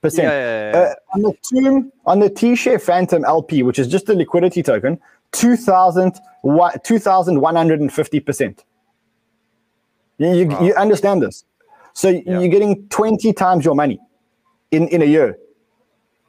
[0.00, 0.26] percent.
[0.28, 4.08] Yeah, yeah, yeah, Uh, on the Tomb, on the T-share Fantom LP, which is just
[4.08, 4.98] a liquidity token,
[5.32, 8.64] 2,000 wa- 2,150%.
[10.18, 10.62] You, you, Wow.
[10.62, 11.44] you understand this?
[11.98, 12.38] So Yeah.
[12.38, 13.98] you're getting 20 times your money
[14.70, 15.36] in, in a year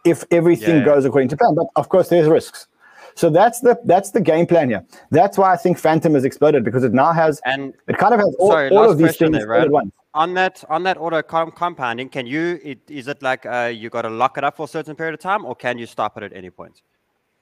[0.04, 1.54] if everything Yeah, goes according to plan.
[1.54, 2.66] But of course, there's risks.
[3.14, 4.84] So that's the that's the game plan here.
[5.12, 8.20] That's why I think Fantom has exploded because it now has And it kind of
[8.20, 9.92] has all, Sorry, all of these things there, all at once.
[10.16, 13.92] on that on that auto com- compounding, can you it, is it like uh, you
[13.92, 16.18] got to lock it up for a certain period of time, or can you stop
[16.18, 16.82] it at any point?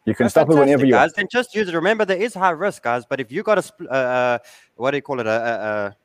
[0.06, 1.02] You can That's stop it whenever you guys.
[1.02, 1.16] want.
[1.16, 1.76] Then just use it.
[1.76, 3.06] Remember, there is high risk, guys.
[3.06, 4.38] But if you got a uh, uh,
[4.76, 5.54] what do you call it, a, a,
[5.88, 5.96] a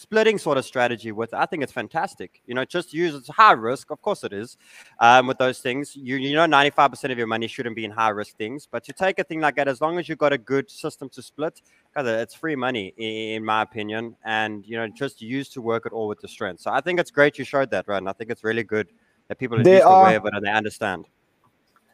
[0.00, 2.40] splitting sort of strategy with, I think it's fantastic.
[2.46, 4.56] You know, just use it's high risk, of course it is.
[4.98, 7.84] Um, with those things, you you know, ninety five percent of your money shouldn't be
[7.84, 8.66] in high risk things.
[8.70, 11.08] But to take a thing like that, as long as you've got a good system
[11.10, 11.60] to split,
[11.94, 15.92] guys, it's free money in my opinion, and you know, just use to work it
[15.92, 16.60] all with the strength.
[16.62, 17.98] So I think it's great you showed that, right?
[17.98, 18.88] And I think it's really good
[19.28, 21.06] that people are at There least are- aware of it and they understand.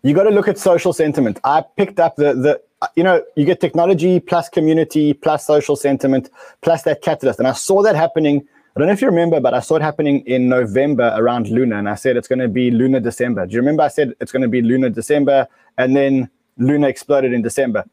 [0.02, 1.40] You got to look at social sentiment.
[1.42, 5.76] I picked up the the Uh, you know, you get technology plus community plus social
[5.76, 6.28] sentiment
[6.60, 7.38] plus that catalyst.
[7.38, 8.46] And I saw that happening.
[8.74, 11.78] I don't know if you remember, but I saw it happening in November around Luna.
[11.78, 13.46] And I said it's going to be Luna December.
[13.46, 15.48] Do you remember I said it's going to be Luna December?
[15.78, 17.84] And then Luna exploded in December.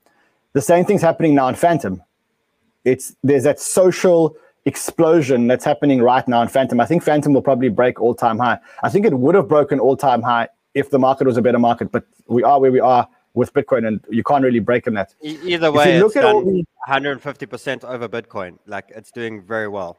[0.52, 2.04] The same thing's happening now in Fantom.
[2.84, 6.80] It's there's that social explosion that's happening right now in Fantom.
[6.80, 8.60] I think Fantom will probably break all time high.
[8.84, 11.60] I think it would have broken all time high if the market was a better
[11.60, 14.93] market, but we are where we are with Bitcoin, and you can't really break in
[14.93, 15.15] that.
[15.24, 18.58] E- either way, look at all the 150% over Bitcoin.
[18.65, 19.98] Like it's doing very well.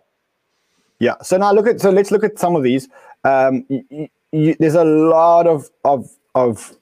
[1.00, 1.14] Yeah.
[1.22, 2.88] So now look at so let's look at some of these.
[3.24, 3.66] Um,
[4.32, 6.76] there's a lot of of of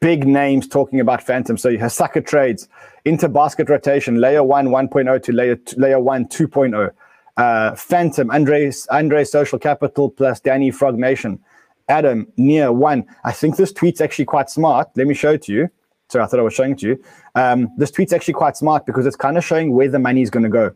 [0.00, 1.56] big names talking about Fantom.
[1.56, 2.68] So you have Sucker Trades,
[3.06, 6.90] Interbasket Rotation, Layer 1 1.0 to Layer, layer 1 2.0.
[7.36, 11.40] Uh, Fantom, Andre's, Andre's Social Capital plus Danny Frog Nation.
[11.88, 13.04] Atom, near one.
[13.24, 14.88] I think this tweet's actually quite smart.
[14.96, 15.70] Let me show it to you.
[16.14, 17.04] So I thought I was showing it to you.
[17.34, 20.30] Um, this tweet's actually quite smart because it's kind of showing where the money is
[20.30, 20.70] going to go.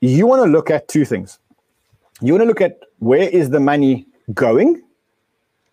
[0.00, 1.40] You want to look at two things.
[2.20, 4.80] You want to look at where is the money going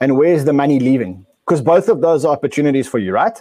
[0.02, 1.28] and where is the money leaving?
[1.46, 3.40] Because both of those are opportunities for you, right?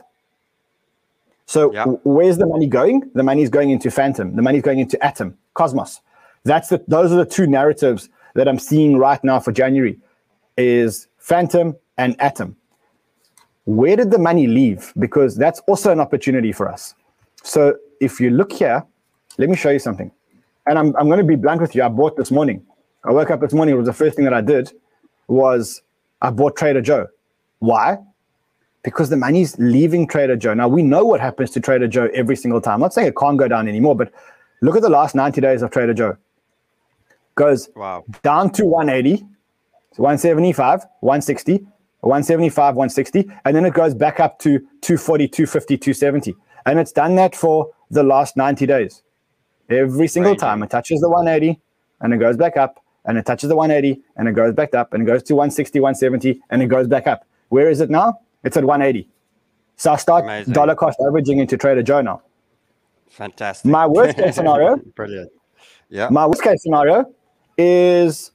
[1.47, 1.87] So Yeah.
[2.05, 3.11] where's the money going?
[3.15, 4.37] The money is going into Fantom.
[4.37, 6.03] The money is going into Atom, Cosmos.
[6.45, 9.99] That's the, those are the two narratives that I'm seeing right now for January
[10.59, 12.57] is Fantom and Atom.
[13.66, 14.92] Where did the money leave?
[14.98, 16.94] Because that's also an opportunity for us.
[17.42, 18.85] So if you look here,
[19.38, 20.11] let me show you something.
[20.66, 21.83] And I'm, I'm going to be blunt with you.
[21.83, 22.64] I bought this morning.
[23.05, 23.74] I woke up this morning.
[23.74, 24.72] It was the first thing that I did
[25.29, 25.83] was
[26.22, 27.07] I bought Trader Joe.
[27.59, 27.98] Why?
[28.83, 30.55] Because the money's leaving Trader Joe.
[30.55, 32.74] Now we know what happens to Trader Joe every single time.
[32.74, 34.12] I'm not saying it can't go down anymore, but
[34.62, 36.16] look at the last 90 days of Trader Joe.
[37.35, 38.05] Goes Wow.
[38.22, 39.18] down to 180,
[39.92, 41.66] so 175, 160,
[42.00, 46.35] 175, 160, and then it goes back up to 240, 250, 270.
[46.66, 49.02] And it's done that for the last 90 days.
[49.70, 50.38] Every single Right.
[50.38, 51.61] time it touches the 180
[52.00, 54.92] and it goes back up, and it touches the 180 and it goes back up,
[54.92, 57.24] and it goes to 160, 170, and it goes back up.
[57.48, 58.20] Where is it now?
[58.44, 59.09] It's at 180.
[59.76, 60.52] So I start Amazing.
[60.54, 62.22] dollar cost averaging into Trader Joe now.
[63.11, 63.70] Fantastic.
[63.70, 65.30] My worst case scenario Brilliant.
[65.88, 66.09] Yeah.
[66.11, 67.12] my worst case scenario
[67.56, 68.32] is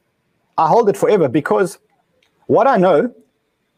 [0.58, 1.78] I hold it forever because
[2.47, 3.13] what I know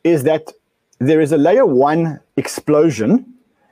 [0.04, 0.52] is that
[1.00, 3.26] there is a layer one explosion.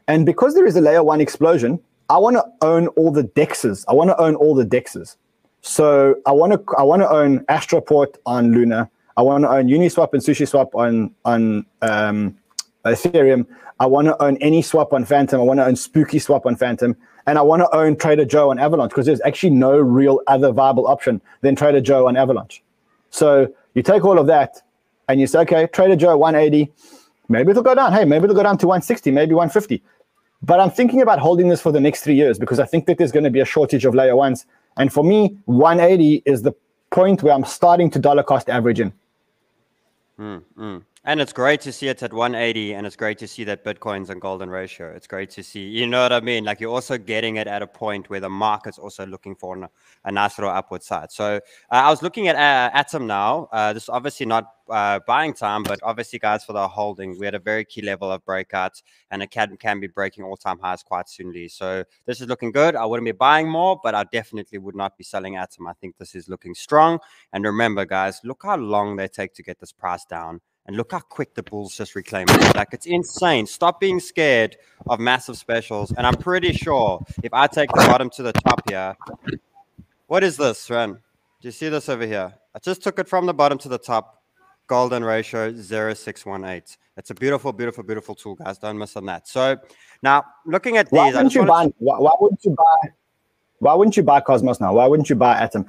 [0.08, 3.86] And because there is a layer one explosion, I want to own all the dexes.
[3.88, 5.16] I want to own all the dexes.
[5.62, 8.90] So I want to I want to own Astroport on Luna.
[9.16, 12.38] I want to own Uniswap and SushiSwap on on um,
[12.86, 13.46] Ethereum.
[13.80, 15.40] I want to own any swap on Fantom.
[15.40, 16.96] I want to own Spooky Swap on Fantom.
[17.28, 20.52] And I want to own Trader Joe on Avalanche because there's actually no real other
[20.52, 22.64] viable option than Trader Joe on Avalanche.
[23.10, 24.62] So you take all of that
[25.12, 26.72] and you say, okay, Trader Joe 180,
[27.28, 27.92] maybe it'll go down.
[27.92, 29.84] Hey, maybe it'll go down to 160, maybe 150.
[30.42, 32.98] But I'm thinking about holding this for the next three years because I think that
[32.98, 34.46] there's going to be a shortage of layer ones.
[34.78, 36.54] And for me, 180 is the
[36.92, 38.94] point where I'm starting to dollar cost average in.
[40.18, 40.78] Hmm, hmm.
[41.04, 44.12] And it's great to see it's at 180, and it's great to see that Bitcoin's
[44.12, 44.94] and golden ratio.
[44.94, 46.44] It's great to see, you know what I mean?
[46.44, 49.68] Like you're also getting it at a point where the market's also looking for an,
[50.06, 51.12] a nice little upward side.
[51.12, 51.40] So uh,
[51.72, 53.50] I was looking at uh, Atom now.
[53.52, 57.26] Uh, this is obviously not uh, buying time, but obviously, guys, for the holding, we
[57.26, 60.60] had a very key level of breakouts, and it can, can be breaking all time
[60.60, 61.48] highs quite soonly.
[61.48, 62.76] So this is looking good.
[62.76, 65.66] I wouldn't be buying more, but I definitely would not be selling Atom.
[65.66, 67.00] I think this is looking strong.
[67.34, 70.42] And remember, guys, look how long they take to get this price down.
[70.68, 72.56] And look how quick the bulls just reclaim it.
[72.56, 73.48] Like it's insane.
[73.48, 75.92] Stop being scared of massive specials.
[75.92, 78.96] And I'm pretty sure if I take the bottom to the top here,
[80.08, 80.94] what is this, Ran?
[80.94, 81.00] Do
[81.48, 82.34] you see this over here?
[82.54, 84.22] I just took it from the bottom to the top.
[84.68, 86.78] Golden ratio 0618.
[86.96, 88.58] It's a beautiful, beautiful, beautiful tool, guys.
[88.58, 89.28] Don't miss on that.
[89.28, 89.58] So
[90.02, 91.74] now looking at Why these, I wouldn't you buy?
[91.80, 92.90] Why, why wouldn't you buy?
[93.60, 94.74] Why wouldn't you buy Cosmos now?
[94.74, 95.66] Why wouldn't you buy Atom?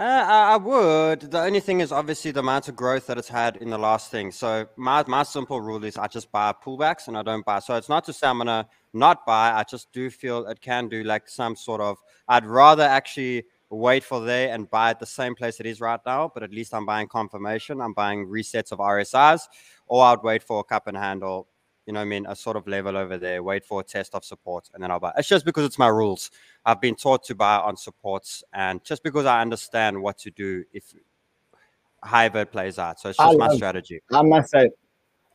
[0.00, 1.30] Uh, I would.
[1.30, 4.10] The only thing is obviously the amount of growth that it's had in the last
[4.10, 4.32] thing.
[4.32, 7.58] So my my simple rule is I just buy pullbacks and I don't buy.
[7.58, 9.52] So it's not to say I'm gonna not buy.
[9.52, 11.98] I just do feel it can do like some sort of.
[12.28, 16.00] I'd rather actually wait for there and buy at the same place it is right
[16.06, 16.30] now.
[16.32, 17.82] But at least I'm buying confirmation.
[17.82, 19.42] I'm buying resets of RSIs,
[19.86, 21.46] or I'd wait for a cup and handle.
[21.90, 22.26] You know what I mean?
[22.28, 23.42] A sort of level over there.
[23.42, 25.12] Wait for a test of support, and then I'll buy.
[25.18, 26.30] It's just because it's my rules.
[26.64, 30.62] I've been taught to buy on supports, and just because I understand what to do
[30.72, 30.94] if
[32.00, 33.00] however it plays out.
[33.00, 34.02] So it's just my strategy.
[34.12, 34.70] I must say,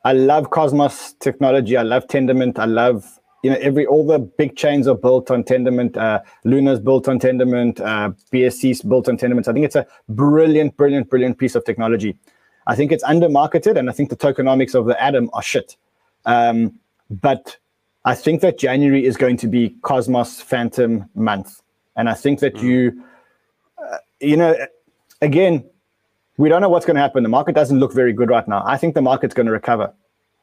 [0.06, 1.76] I love Cosmos technology.
[1.76, 2.58] I love Tendermint.
[2.58, 5.98] I love you know every all the big chains are built on Tendermint.
[5.98, 7.82] Uh, Luna's built on Tendermint.
[7.82, 9.50] Uh, BSC's built on Tendermint.
[9.50, 12.18] I think it's a brilliant, brilliant, brilliant piece of technology.
[12.66, 15.76] I think it's under marketed, and I think the tokenomics of the Atom are shit.
[16.26, 17.58] Um, but
[18.06, 21.62] I think that January is going to be Cosmos Fantom month,
[21.96, 22.64] and I think that mm.
[22.64, 23.04] you,
[23.78, 24.56] uh, you know,
[25.22, 25.64] again,
[26.38, 27.24] we don't know what's going to happen.
[27.24, 28.64] The market doesn't look very good right now.
[28.66, 29.94] I think the market's going to recover,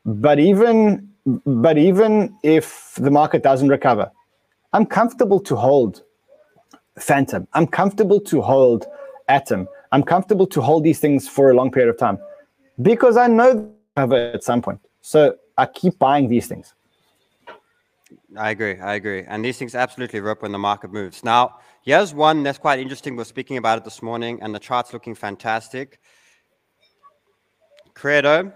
[0.05, 1.09] but even
[1.47, 4.11] but even if the market doesn't recover,
[4.73, 6.03] I'm comfortable to hold
[6.99, 7.47] Fantom.
[7.55, 8.87] I'm comfortable to hold
[9.29, 9.69] Atom.
[9.93, 12.19] I'm comfortable to hold these things for a long period of time
[12.81, 14.81] because I know they'll recover at some point.
[15.01, 16.75] So I keep buying these things.
[18.37, 18.79] I agree.
[18.79, 19.25] I agree.
[19.27, 21.25] And these things absolutely rip when the market moves.
[21.25, 23.17] Now, here's one that's quite interesting.
[23.17, 26.01] We're speaking about it this morning, and the chart's looking fantastic.
[27.95, 28.53] Qredo,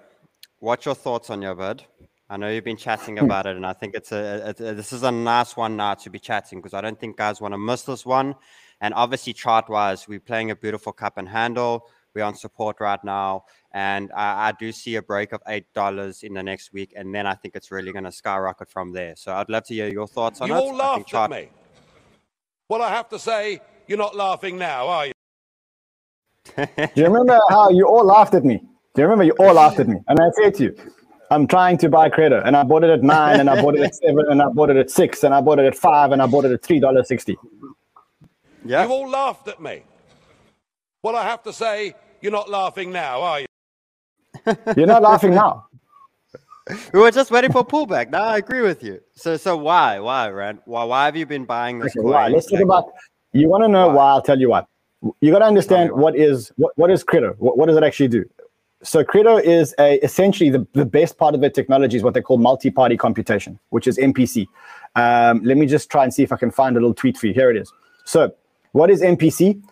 [0.60, 1.84] what's your thoughts on your bud?
[2.28, 4.92] I know you've been chatting about it, and I think it's a, a, a this
[4.92, 7.58] is a nice one now to be chatting because I don't think guys want to
[7.58, 8.34] miss this one.
[8.80, 11.88] And obviously, chart wise, we're playing a beautiful cup and handle.
[12.14, 13.44] We're on support right now,
[13.76, 17.14] and I, I do see a break of eight dollars in the next week, and
[17.14, 19.14] then I think it's really going to skyrocket from there.
[19.16, 20.56] So I'd love to hear your thoughts on you it.
[20.56, 21.30] You all laughed chart...
[21.30, 21.50] at me.
[22.70, 25.12] Well, I have to say, you're not laughing now, are you?
[26.56, 28.56] Do you remember how you all laughed at me?
[28.94, 29.96] Do you remember you all laughed at me?
[30.08, 30.76] And I said to you,
[31.30, 33.82] I'm trying to buy Qredo, and I bought it at nine, and I bought it
[33.82, 36.22] at seven, and I bought it at six, and I bought it at five, and
[36.22, 37.36] I bought it at three dollars sixty.
[38.64, 38.86] Yeah.
[38.86, 39.82] You all laughed at me.
[41.02, 43.46] Well, I have to say, you're not laughing now, are you?
[44.76, 45.66] You're not laughing now.
[46.92, 48.10] We were just waiting for pullback.
[48.10, 49.00] Now I agree with you.
[49.14, 50.58] So, so why, why, Ran?
[50.64, 51.96] Why, why have you been buying this?
[51.96, 52.28] Okay, why?
[52.28, 52.92] Let's talk about.
[53.32, 53.94] You want to know why?
[53.94, 54.10] why?
[54.10, 54.64] I'll tell you why.
[55.20, 57.36] You got to understand what is what, what is Qredo.
[57.38, 58.24] What, what does it actually do?
[58.82, 62.22] So Qredo is a, essentially the, the best part of the technology is what they
[62.22, 64.46] call multi-party computation, which is MPC.
[64.96, 67.26] Um, let me just try and see if I can find a little tweet for
[67.26, 67.34] you.
[67.34, 67.72] Here it is.
[68.04, 68.34] So
[68.72, 69.62] what is MPC?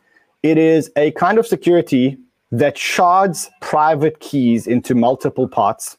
[0.42, 2.18] It is a kind of security
[2.58, 5.98] that shards private keys into multiple parts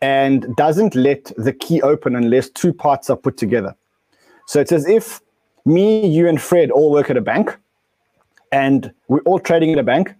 [0.00, 3.74] and doesn't let the key open unless two parts are put together.
[4.46, 5.20] So it's as if
[5.66, 7.56] me, you, and Fred all work at a bank
[8.50, 10.14] and we're all trading at a bank,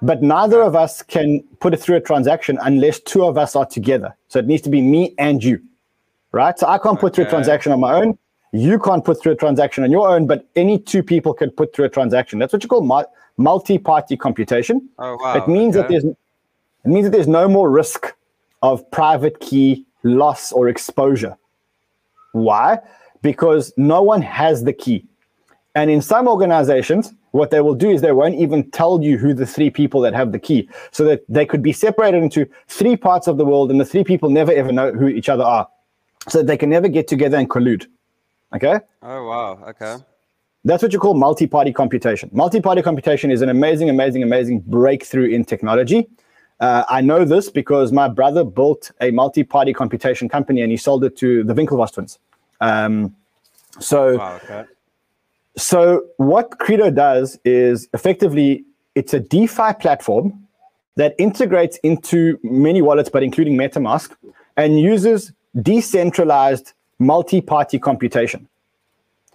[0.00, 3.66] but neither of us can put it through a transaction unless two of us are
[3.66, 4.16] together.
[4.28, 5.60] So it needs to be me and you,
[6.32, 6.58] right?
[6.58, 7.16] So I can't put okay.
[7.16, 8.18] through a transaction on my own.
[8.52, 11.74] You can't put through a transaction on your own, but any two people can put
[11.74, 12.38] through a transaction.
[12.38, 12.82] That's what you call
[13.36, 14.88] multi-party computation.
[14.98, 15.36] Oh wow!
[15.36, 15.82] It means okay.
[15.82, 16.16] that there's it
[16.84, 18.14] means that there's no more risk
[18.62, 21.36] of private key loss or exposure.
[22.32, 22.78] Why?
[23.22, 25.04] Because no one has the key.
[25.74, 29.34] And in some organizations, what they will do is they won't even tell you who
[29.34, 32.96] the three people that have the key, so that they could be separated into three
[32.96, 35.68] parts of the world, and the three people never ever know who each other are,
[36.28, 37.86] so that they can never get together and collude.
[38.54, 38.80] Okay?
[39.02, 39.64] Oh wow.
[39.68, 39.96] Okay.
[40.64, 42.30] That's what you call multi-party computation.
[42.32, 46.08] Multi-party computation is an amazing, amazing, amazing breakthrough in technology.
[46.60, 51.04] Uh, I know this because my brother built a multi-party computation company and he sold
[51.04, 52.18] it to the Winklevoss twins.
[52.60, 53.14] Um,
[53.78, 54.64] so, wow, okay.
[55.56, 58.64] so what Qredo does is effectively
[58.96, 60.48] it's a DeFi platform
[60.96, 64.10] that integrates into many wallets, but including MetaMask,
[64.56, 65.32] and uses
[65.62, 68.48] decentralized multi-party computation.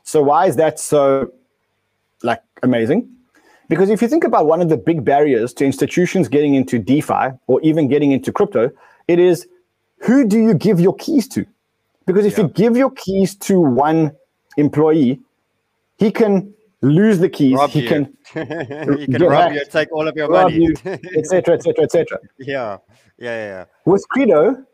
[0.04, 1.32] So why is that so
[2.22, 3.10] like amazing?
[3.70, 7.32] Because if you think about one of the big barriers to institutions getting into DeFi
[7.48, 8.70] or even getting into crypto,
[9.08, 9.48] it is
[10.00, 11.46] who do you give your keys to?
[12.06, 12.44] Because if yeah.
[12.44, 14.12] you give your keys to one
[14.58, 15.22] employee,
[15.98, 17.56] he can lose the keys.
[17.56, 17.88] Rob he you.
[17.88, 18.18] can
[18.98, 22.20] he can rob hacked, you, take all of your money, etc., etc., etc.
[22.38, 22.78] Yeah,
[23.18, 23.66] yeah, yeah.
[23.86, 24.66] With Qredo,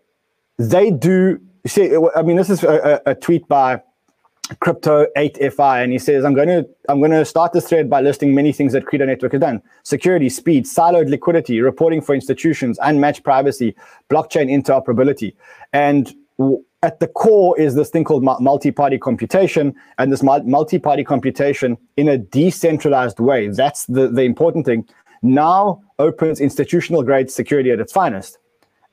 [0.57, 1.39] they do.
[1.63, 3.81] You see, I mean, this is a, a tweet by
[4.61, 8.01] crypto 8fi and he says i'm going to i'm going to start this thread by
[8.01, 9.61] listing many things that Qredo network has done.
[9.83, 13.75] Security speed siloed liquidity reporting for institutions unmatched privacy
[14.09, 15.35] blockchain interoperability.
[15.71, 16.11] And
[16.81, 22.17] at the core is this thing called multi-party computation and this multi-party computation in a
[22.17, 23.49] decentralized way.
[23.49, 24.87] That's the, the important thing.
[25.21, 28.37] Now opens institutional grade security at its finest.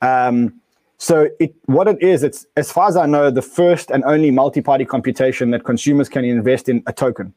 [0.03, 0.61] Um,
[0.99, 4.31] so it, what it is, it's as far as I know, the first and only
[4.31, 7.35] multi-party computation that consumers can invest in a token.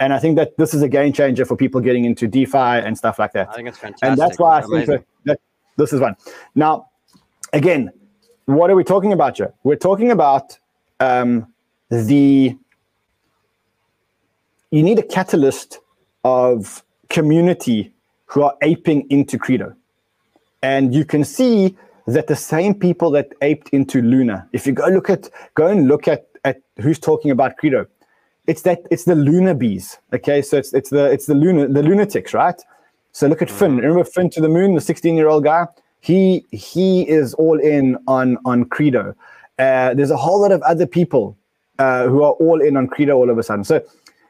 [0.00, 2.98] And I think that this is a game changer for people getting into DeFi and
[2.98, 3.48] stuff like that.
[3.50, 4.08] I think it's fantastic.
[4.08, 5.40] And that's why I think that, that,
[5.76, 6.16] this is one.
[6.54, 6.90] Now,
[7.52, 7.92] again,
[8.46, 9.54] what are we talking about here?
[9.62, 10.58] We're talking about
[11.00, 11.46] um,
[11.88, 12.56] the
[14.70, 15.78] you need a catalyst
[16.24, 17.92] of community
[18.26, 19.76] who are aping into Qredo.
[20.62, 21.76] And you can see
[22.06, 25.88] that the same people that aped into Luna, if you go look at go and
[25.88, 27.86] look at at who's talking about Qredo,
[28.46, 29.98] it's that it's the Luna bees.
[30.12, 32.60] Okay, so it's it's the it's the Luna the lunatics, right?
[33.12, 33.58] So look at mm-hmm.
[33.58, 33.76] Finn.
[33.76, 35.66] Remember Finn to the moon, the 16 year old guy.
[36.00, 39.14] He he is all in on on Qredo,
[39.58, 41.36] Uh, there's a whole lot of other people
[41.78, 43.64] uh, who are all in on Qredo all of a sudden.
[43.64, 43.82] So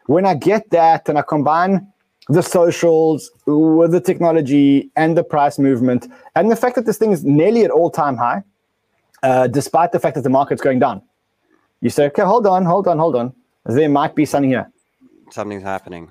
[0.07, 1.87] when I get that and I combine
[2.29, 7.13] the socials with the technology and the price movement and the fact that this thing
[7.13, 8.43] is nearly at all time high,
[9.23, 11.03] uh, despite the fact that the market's going down,
[11.81, 13.33] you say, okay, hold on, hold on, hold on.
[13.65, 14.71] There might be something here.
[15.31, 16.11] Something's happening.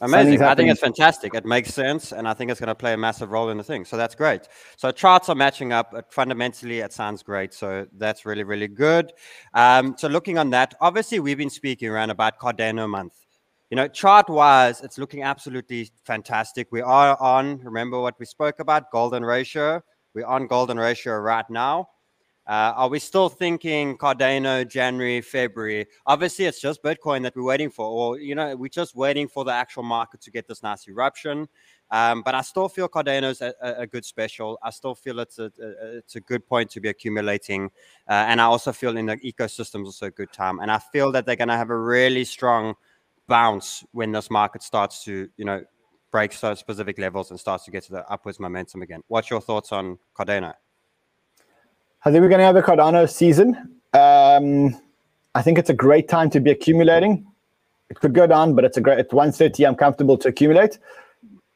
[0.00, 0.42] Amazing.
[0.42, 1.32] I think it's fantastic.
[1.32, 3.62] It makes sense, and I think it's going to play a massive role in the
[3.62, 3.84] thing.
[3.84, 4.48] So that's great.
[4.76, 5.94] So charts are matching up.
[6.12, 7.54] Fundamentally, it sounds great.
[7.54, 9.12] So that's really, really good.
[9.54, 13.14] Um, so looking on that, obviously, we've been speaking around about Cardano month.
[13.72, 16.68] You know, chart wise, it's looking absolutely fantastic.
[16.70, 19.82] We are on, remember what we spoke about, golden ratio.
[20.12, 21.88] We're on golden ratio right now.
[22.46, 25.86] Uh, are we still thinking Cardano January, February?
[26.04, 29.42] Obviously, it's just Bitcoin that we're waiting for, or you know, we're just waiting for
[29.42, 31.48] the actual market to get this nice eruption.
[31.90, 34.58] Um, but I still feel Cardano's a, a, good special.
[34.62, 37.70] I still feel it's a, a, it's a good point to be accumulating,
[38.06, 40.58] uh, and I also feel in the ecosystem is also a good time.
[40.58, 42.74] And I feel that they're going to have a really strong
[43.28, 45.62] bounce when this market starts to, you know,
[46.10, 49.00] break certain specific levels and starts to get to the upwards momentum again.
[49.08, 50.54] What's your thoughts on Cardano?
[52.04, 53.78] I think we're going to have a Cardano season.
[53.94, 54.78] Um,
[55.34, 57.26] I think it's a great time to be accumulating.
[57.88, 59.66] It could go down, but it's a great at 130.
[59.66, 60.78] I'm comfortable to accumulate.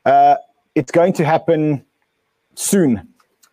[0.05, 0.37] Uh,
[0.75, 1.85] it's going to happen
[2.55, 3.09] soon,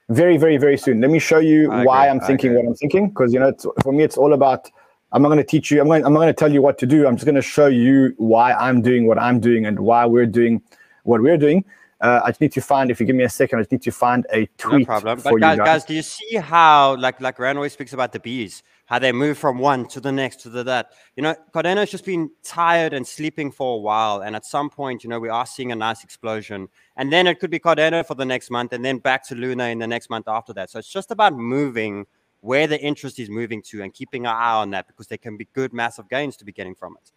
[0.09, 1.01] very, very, very soon.
[1.01, 2.11] Let me show you I why agree.
[2.11, 3.09] I'm thinking what I'm thinking.
[3.09, 4.69] Because you know, for me, it's all about.
[5.13, 5.79] I'm not going to teach you.
[5.79, 7.07] I'm, going, I'm not going to tell you what to do.
[7.07, 10.25] I'm just going to show you why I'm doing what I'm doing and why we're
[10.25, 10.61] doing
[11.03, 11.63] what we're doing.
[12.01, 12.91] Uh, I just need to find.
[12.91, 14.81] If you give me a second, I just need to find a tweet.
[14.81, 15.21] No problem.
[15.23, 18.19] but guys, guys, guys, do you see how, like, like Ran always speaks about the
[18.19, 20.91] bees, how they move from one to the next to the that.
[21.15, 25.05] You know, Cardano's just been tired and sleeping for a while, and at some point,
[25.05, 28.15] you know, we are seeing a nice explosion, and then it could be Cardano for
[28.15, 30.71] the next month, and then back to Luna in the next month after that.
[30.71, 32.05] So it's just about moving
[32.43, 35.37] where the interest is moving to and keeping our eye on that because there can
[35.37, 37.11] be good massive gains to be getting from it.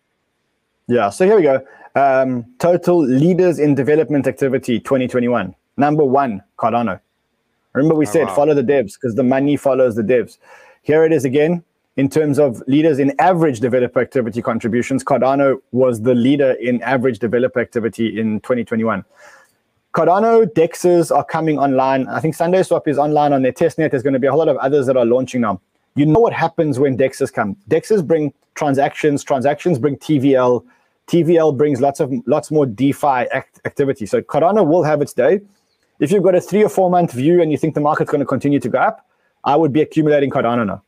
[0.86, 1.60] Yeah, so here we go.
[1.96, 5.52] Um, total leaders in development activity 2021.
[5.76, 7.00] Number one, Cardano.
[7.72, 8.34] Remember, we oh, said wow.
[8.36, 10.38] follow the devs because the money follows the devs.
[10.82, 11.64] Here it is again.
[11.96, 17.18] In terms of leaders in average developer activity contributions, Cardano was the leader in average
[17.18, 19.04] developer activity in 2021.
[19.96, 22.06] Cardano dexes are coming online.
[22.08, 23.92] I think SundaeSwap is online on their testnet.
[23.92, 25.58] There's going to be a whole lot of others that are launching now.
[25.94, 27.56] You know what happens when dexes come.
[27.70, 29.24] Dexes bring transactions.
[29.24, 30.62] Transactions bring TVL.
[31.06, 34.04] TVL brings lots of lots more DeFi act- activity.
[34.04, 35.40] So Cardano will have its day.
[35.98, 38.20] If you've got a three or four month view and you think the market's going
[38.20, 39.08] to continue to go up,
[39.44, 40.82] I would be accumulating Cardano now.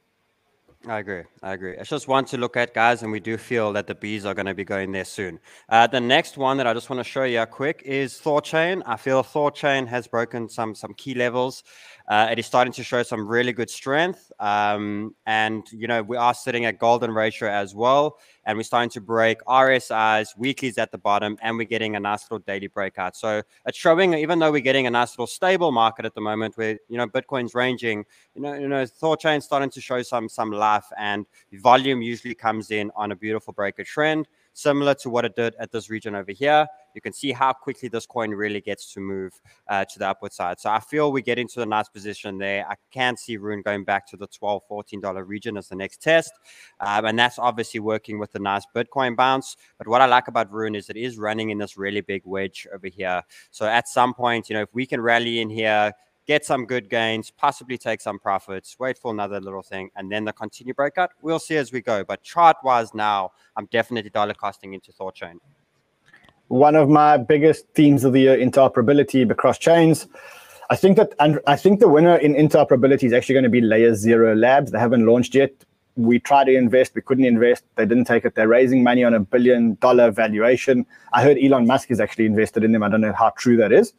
[0.86, 1.24] I agree.
[1.42, 1.76] I agree.
[1.76, 4.32] It's just one to look at, guys, and we do feel that the bees are
[4.32, 5.40] going to be going there soon.
[5.68, 8.82] Uh, the next one that I just want to show you quick is Thorchain.
[8.86, 11.64] I feel Thorchain has broken some some key levels.
[12.06, 16.16] Uh, it is starting to show some really good strength, um, and you know we
[16.16, 20.93] are sitting at golden ratio as well, and we're starting to break RSIs, weeklies at
[20.93, 23.16] the bottom, and we're getting a nice little daily breakout.
[23.16, 26.57] So it's showing, even though we're getting a nice little stable market at the moment,
[26.57, 30.51] where you know Bitcoin's ranging, you know, you know Thorchain's starting to show some some
[30.51, 34.28] life, and volume usually comes in on a beautiful breaker trend
[34.59, 36.66] similar to what it did at this region over here.
[36.94, 39.32] You can see how quickly this coin really gets to move
[39.68, 40.59] uh, to the upward side.
[40.59, 42.66] So I feel we get into a nice position there.
[42.68, 46.32] I can see Rune going back to the 12 $14 region as the next test.
[46.80, 49.56] Um, and that's obviously working with the nice Bitcoin bounce.
[49.78, 52.66] But what I like about Rune is it is running in this really big wedge
[52.74, 53.22] over here.
[53.52, 55.92] So at some point, you know, if we can rally in here,
[56.28, 60.26] get some good gains, possibly take some profits, wait for another little thing, and then
[60.26, 61.10] the continue breakout.
[61.22, 62.04] We'll see as we go.
[62.04, 65.38] But chart wise now, I'm definitely dollar costing into Thorchain.
[66.48, 70.06] One of my biggest themes of the year, interoperability across chains.
[70.70, 73.62] I think that, and I think the winner in interoperability is actually going to be
[73.62, 74.70] Layer Zero Labs.
[74.70, 75.52] They haven't launched yet.
[75.96, 77.64] We tried to invest, we couldn't invest.
[77.74, 78.34] They didn't take it.
[78.34, 80.86] They're raising money on a billion dollar valuation.
[81.12, 82.82] I heard Elon Musk is actually invested in them.
[82.82, 83.94] I don't know how true that is.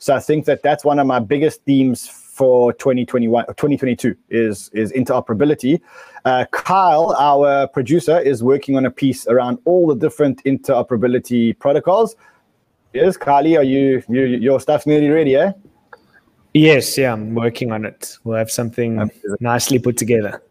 [0.00, 4.92] So I think that that's one of my biggest themes for 2021 2022 is is
[4.92, 5.78] interoperability.
[6.24, 12.16] Uh, Kyle, our producer, is working on a piece around all the different interoperability protocols.
[12.94, 15.52] Yes, Carly, are you, you your stuff's nearly ready, eh?
[16.54, 18.16] Yes, yeah, I'm working on it.
[18.24, 19.36] We'll have something Amazing.
[19.40, 20.42] nicely put together.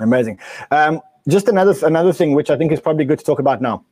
[0.00, 0.38] Amazing.
[0.70, 3.84] Um, just another another thing which I think is probably good to talk about now.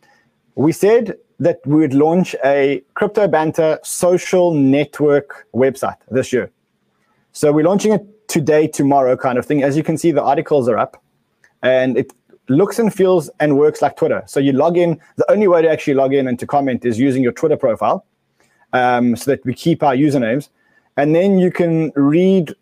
[0.54, 6.50] We said that we would launch a crypto banter social network website this year.
[7.32, 9.62] So we're launching it today, tomorrow, kind of thing.
[9.62, 11.00] As you can see, the articles are up,
[11.62, 12.12] and it
[12.48, 14.22] looks and feels and works like Twitter.
[14.26, 15.00] So you log in.
[15.16, 18.04] The only way to actually log in and to comment is using your Twitter profile,
[18.72, 20.48] um, so that we keep our usernames,
[20.96, 22.54] and then you can read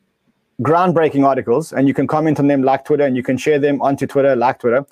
[0.61, 3.81] groundbreaking articles, and you can comment on them like Twitter, and you can share them
[3.81, 4.85] onto Twitter like Twitter.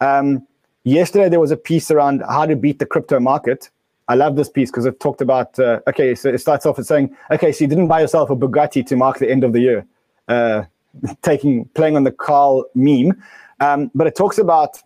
[0.00, 0.46] Um,
[0.84, 3.70] yesterday there was a piece around how to beat the crypto market.
[4.08, 6.86] I love this piece because it talked about uh, okay, so it starts off with
[6.86, 9.60] saying, okay, so you didn't buy yourself a Bugatti to mark the end of the
[9.60, 9.86] year,
[10.28, 10.64] uh,
[11.22, 13.22] taking playing on the Carl meme,
[13.60, 14.78] um, but it talks about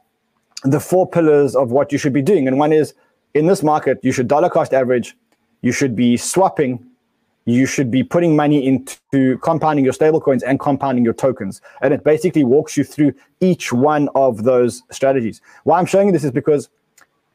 [0.64, 2.94] the four pillars of what you should be doing, and one is
[3.34, 5.16] in this market you should dollar cost average,
[5.62, 6.84] you should be swapping
[7.46, 11.60] you should be putting money into compounding your stablecoins and compounding your tokens.
[11.82, 15.40] And it basically walks you through each one of those strategies.
[15.64, 16.68] Why I'm showing you this is because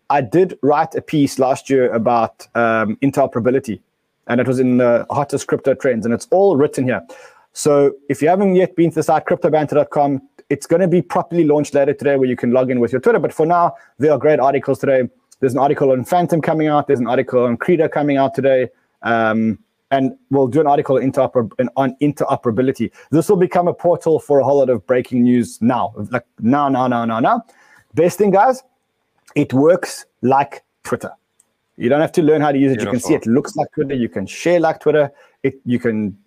[0.09, 3.79] I did write a piece last year about um, interoperability,
[4.27, 7.05] and it was in the hottest crypto trends, and it's all written here.
[7.53, 11.43] So if you haven't yet been to the site cryptobanter.com, it's going to be properly
[11.43, 13.19] launched later today where you can log in with your Twitter.
[13.19, 15.07] But for now, there are great articles today.
[15.39, 16.87] There's an article on Fantom coming out.
[16.87, 18.69] There's an article on Qredo coming out today.
[19.03, 19.59] Um,
[19.91, 22.91] and we'll do an article interoper- on interoperability.
[23.11, 25.93] This will become a portal for a whole lot of breaking news now.
[26.11, 27.43] Like now, now, now, now, now.
[27.95, 28.63] Best thing, guys,
[29.35, 31.11] it works like Twitter.
[31.77, 32.79] You don't have to learn how to use it.
[32.79, 32.95] Beautiful.
[32.95, 33.95] You can see it looks like Twitter.
[33.95, 35.11] You can share like Twitter.
[35.43, 36.17] It you can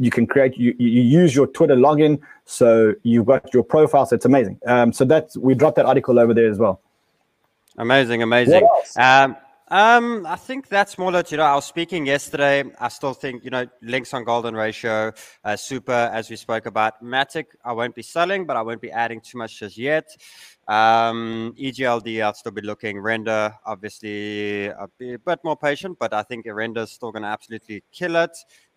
[0.00, 4.06] you can create you, you use your Twitter login, so you've got your profile.
[4.06, 4.58] So it's amazing.
[4.66, 6.80] Um, so that's we dropped that article over there as well.
[7.76, 8.66] Amazing, amazing.
[9.72, 12.62] Um, I think that's more that, you know, I was speaking yesterday.
[12.78, 15.14] I still think, you know, links on golden ratio,
[15.44, 17.02] uh, super, as we spoke about.
[17.02, 20.14] Matic, I won't be selling, but I won't be adding too much just yet.
[20.68, 23.00] Um, EGLD, I'll still be looking.
[23.00, 27.82] Render, obviously, a bit more patient, but I think Render is still going to absolutely
[27.92, 28.30] kill it.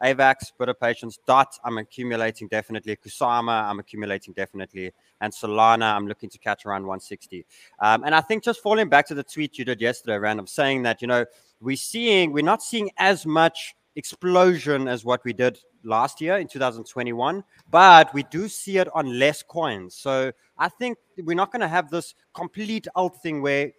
[0.03, 1.19] AVAX, bit of patience.
[1.27, 2.95] Dot, I'm accumulating definitely.
[2.95, 4.91] Kusama, I'm accumulating definitely.
[5.21, 7.45] And Solana, I'm looking to catch around 160.
[7.79, 10.83] Um, and I think just falling back to the tweet you did yesterday, Random, saying
[10.83, 11.25] that, you know,
[11.61, 16.47] we're seeing, we're not seeing as much explosion as what we did last year in
[16.47, 19.95] 2021, but we do see it on less coins.
[19.95, 23.71] So I think we're not going to have this complete alt thing where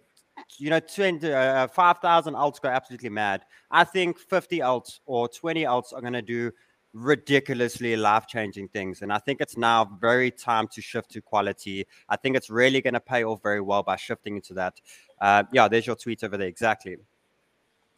[0.57, 3.43] you know 20, uh, 5,000 alts go absolutely mad.
[3.71, 6.51] I think 50 alts or 20 alts are going to do
[6.93, 12.15] ridiculously life-changing things and i think it's now very time to shift to quality i
[12.15, 14.79] think it's really going to pay off very well by shifting into that
[15.21, 16.95] uh, yeah there's your tweet over there exactly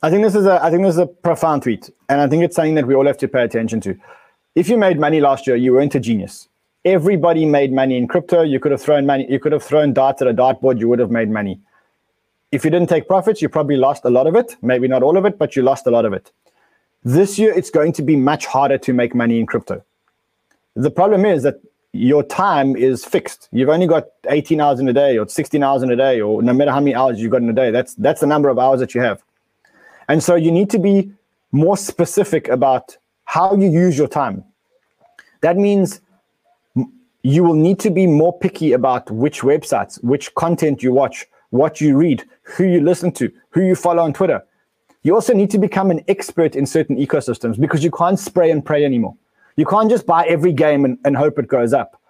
[0.01, 2.43] I think this is a I think this is a profound tweet, and I think
[2.43, 3.97] it's something that we all have to pay attention to.
[4.55, 6.47] If you made money last year, you weren't a genius.
[6.85, 8.41] Everybody made money in crypto.
[8.41, 9.27] You could have thrown money.
[9.29, 10.79] You could have thrown darts at a dartboard.
[10.79, 11.59] You would have made money.
[12.53, 14.55] If you didn't take profits, you probably lost a lot of it.
[14.61, 16.31] Maybe not all of it, but you lost a lot of it.
[17.03, 19.83] This year, it's going to be much harder to make money in crypto.
[20.75, 21.59] The problem is that
[21.91, 23.49] your time is fixed.
[23.51, 26.41] You've only got 18 hours in a day, or 16 hours in a day, or
[26.41, 27.69] no matter how many hours you've got in a day.
[27.71, 29.21] That's that's the number of hours that you have.
[30.09, 31.11] And so you need to be
[31.51, 34.43] more specific about how you use your time.
[35.41, 36.01] That means
[37.23, 41.79] you will need to be more picky about which websites, which content you watch, what
[41.79, 44.43] you read, who you listen to, who you follow on Twitter.
[45.03, 48.65] You also need to become an expert in certain ecosystems because you can't spray and
[48.65, 49.15] pray anymore.
[49.55, 52.01] You can't just buy every game and, and hope it goes up.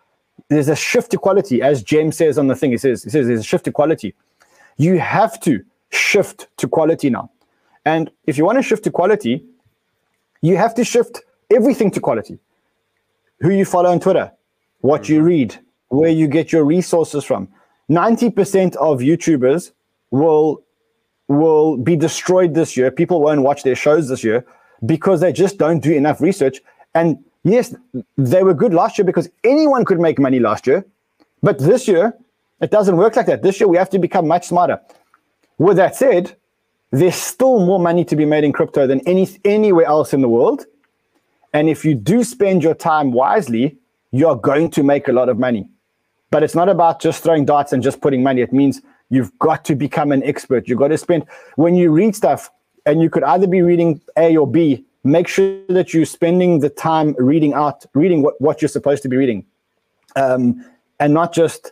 [0.48, 2.72] There's a shift to quality, as James says on the thing.
[2.72, 4.16] He says, he says there's a shift to quality.
[4.78, 7.30] You have to shift to quality now.
[7.90, 9.34] And if you want to shift to quality,
[10.42, 11.22] you have to shift
[11.58, 12.38] everything to quality.
[13.42, 14.32] Who you follow on Twitter,
[14.82, 15.34] what you mm-hmm.
[15.34, 15.50] read,
[16.00, 17.48] where you get your resources from.
[17.90, 19.72] 90% of YouTubers
[20.12, 20.64] will
[21.28, 22.90] will be destroyed this year.
[23.02, 24.40] People won't watch their shows this year
[24.94, 26.58] because they just don't do enough research.
[26.96, 27.08] And
[27.44, 27.76] yes,
[28.18, 30.80] they were good last year because anyone could make money last year.
[31.44, 32.06] But this year,
[32.62, 33.44] it doesn't work like that.
[33.44, 34.80] This year, we have to become much smarter.
[35.60, 36.36] With that said,
[36.92, 40.30] there's still more money to be made in crypto than any anywhere else in the
[40.30, 40.66] world.
[41.54, 43.78] And if you do spend your time wisely,
[44.12, 45.70] you're going to make a lot of money.
[46.32, 48.42] But it's not about just throwing darts and just putting money.
[48.42, 50.68] It means you've got to become an expert.
[50.68, 51.26] You've got to spend
[51.56, 52.52] when you read stuff,
[52.86, 56.70] and you could either be reading A or B, make sure that you're spending the
[56.70, 59.46] time reading out, reading what, what you're supposed to be reading.
[60.16, 60.66] Um,
[61.00, 61.72] and not just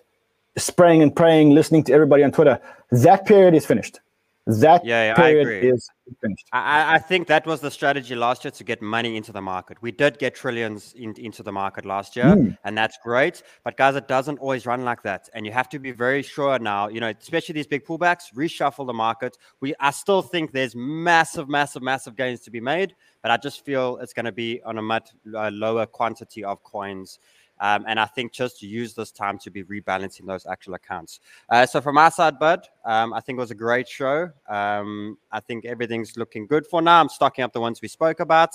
[0.58, 2.60] spraying and praying, listening to everybody on Twitter.
[2.92, 4.00] That period is finished.
[4.48, 5.90] That yeah, yeah period is
[6.22, 6.48] finished.
[6.54, 9.78] I, I, think that was the strategy last year to get money into the market.
[9.82, 12.58] We did get trillions in, into the market last year, mm.
[12.64, 13.44] and that's great.
[13.66, 16.60] But guys, it doesn't always run like that, and you have to be very sure
[16.60, 16.88] now.
[16.88, 19.38] You know, especially these big pullbacks, reshuffle the market.
[19.60, 23.66] We, I still think there's massive, massive, massive gains to be made, but I just
[23.66, 27.20] feel it's going to be on a much uh, lower quantity of coins
[27.60, 31.20] um, and I think just use this time to be rebalancing those actual accounts.
[31.50, 34.30] Uh, so from our side, Bud, um, I think it was a great show.
[34.48, 37.02] Um, I think everything's looking good for now.
[37.02, 38.52] I'm stocking up the ones we spoke about,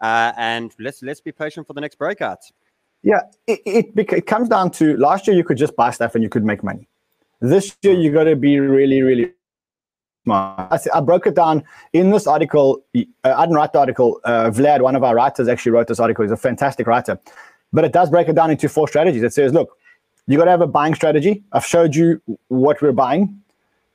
[0.00, 2.40] uh, and let's let's be patient for the next breakout.
[3.02, 6.24] Yeah, it, it, it comes down to last year you could just buy stuff and
[6.24, 6.88] you could make money.
[7.40, 9.32] This year you got to be really, really
[10.24, 10.72] smart.
[10.72, 12.82] I, I, broke it down in this article.
[12.96, 14.20] Uh, I didn't write the article.
[14.24, 16.24] Uh, Vlad, one of our writers, actually wrote this article.
[16.24, 17.20] He's a fantastic writer,
[17.74, 19.22] but it does break it down into four strategies.
[19.22, 19.76] It says, look,
[20.26, 21.42] you got to have a buying strategy.
[21.52, 23.42] I've showed you what we're buying.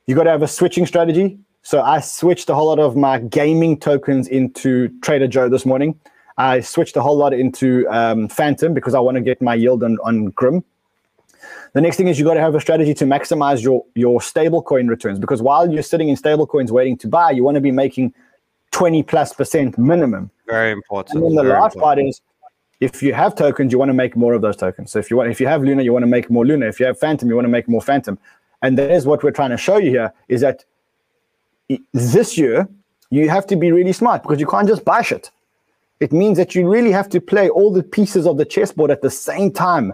[0.06, 1.38] You got to have a switching strategy.
[1.62, 5.98] So I switched a whole lot of my gaming tokens into Trader Joe this morning.
[6.36, 9.82] I switched a whole lot into um, Fantom because I want to get my yield
[9.82, 10.62] on, on Grim.
[11.72, 14.88] The next thing is you got to have a strategy to maximize your your stablecoin
[14.88, 18.12] returns because while you're sitting in stablecoins waiting to buy, you want to be making
[18.72, 20.30] 20 plus percent minimum.
[20.48, 21.16] Very important.
[21.16, 21.82] And then the Very last important.
[21.82, 22.20] part is
[22.80, 24.90] if you have tokens, you want to make more of those tokens.
[24.90, 26.66] So if you want, if you have Luna, you want to make more Luna.
[26.66, 28.18] If you have Fantom, you want to make more Fantom.
[28.62, 30.64] And that is what we're trying to show you here is that
[31.92, 32.68] this year
[33.10, 35.30] you have to be really smart because you can't just buy shit.
[36.00, 39.02] It means that you really have to play all the pieces of the chessboard at
[39.02, 39.92] the same time.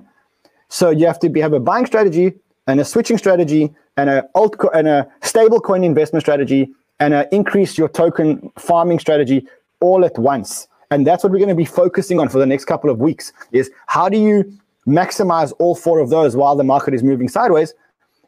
[0.69, 2.35] So you have to be have a buying strategy
[2.69, 6.69] and a switching strategy and a alt and a stable coin investment strategy
[7.01, 9.47] and a increase your token farming strategy
[9.81, 10.69] all at once.
[10.91, 13.33] And that's what we're going to be focusing on for the next couple of weeks
[13.53, 17.75] is how do you maximize all four of those while the market is moving sideways?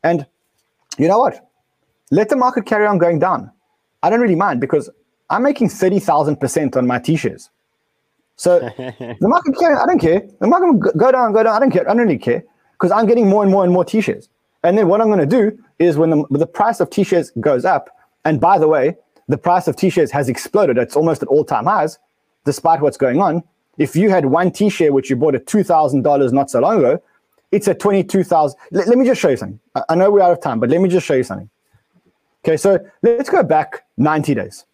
[0.02, 0.26] And
[0.98, 1.48] you know what?
[2.10, 3.50] Let the market carry on going down.
[4.02, 4.90] I don't really mind because
[5.30, 7.50] I'm making 30,000% on my t-shirts.
[8.36, 10.22] So the market I don't care.
[10.40, 11.54] The market will go down, go down.
[11.54, 11.88] I don't care.
[11.88, 14.28] I don't really care because I'm getting more and more and more t-shirts.
[14.62, 17.64] And then what I'm going to do is when the, the price of t-shirts goes
[17.64, 17.90] up,
[18.24, 18.96] and by the way,
[19.28, 20.78] the price of t-shirts has exploded.
[20.78, 21.98] It's almost at all-time highs,
[22.48, 23.42] despite what's going on.
[23.76, 26.78] If you had one T-share which you bought at two thousand dollars not so long
[26.78, 27.02] ago,
[27.52, 28.58] it's at twenty-two thousand.
[28.70, 29.60] Let, let me just show you something.
[29.74, 31.50] I, I know we're out of time, but let me just show you something.
[32.42, 34.64] Okay, so let's go back 90 days.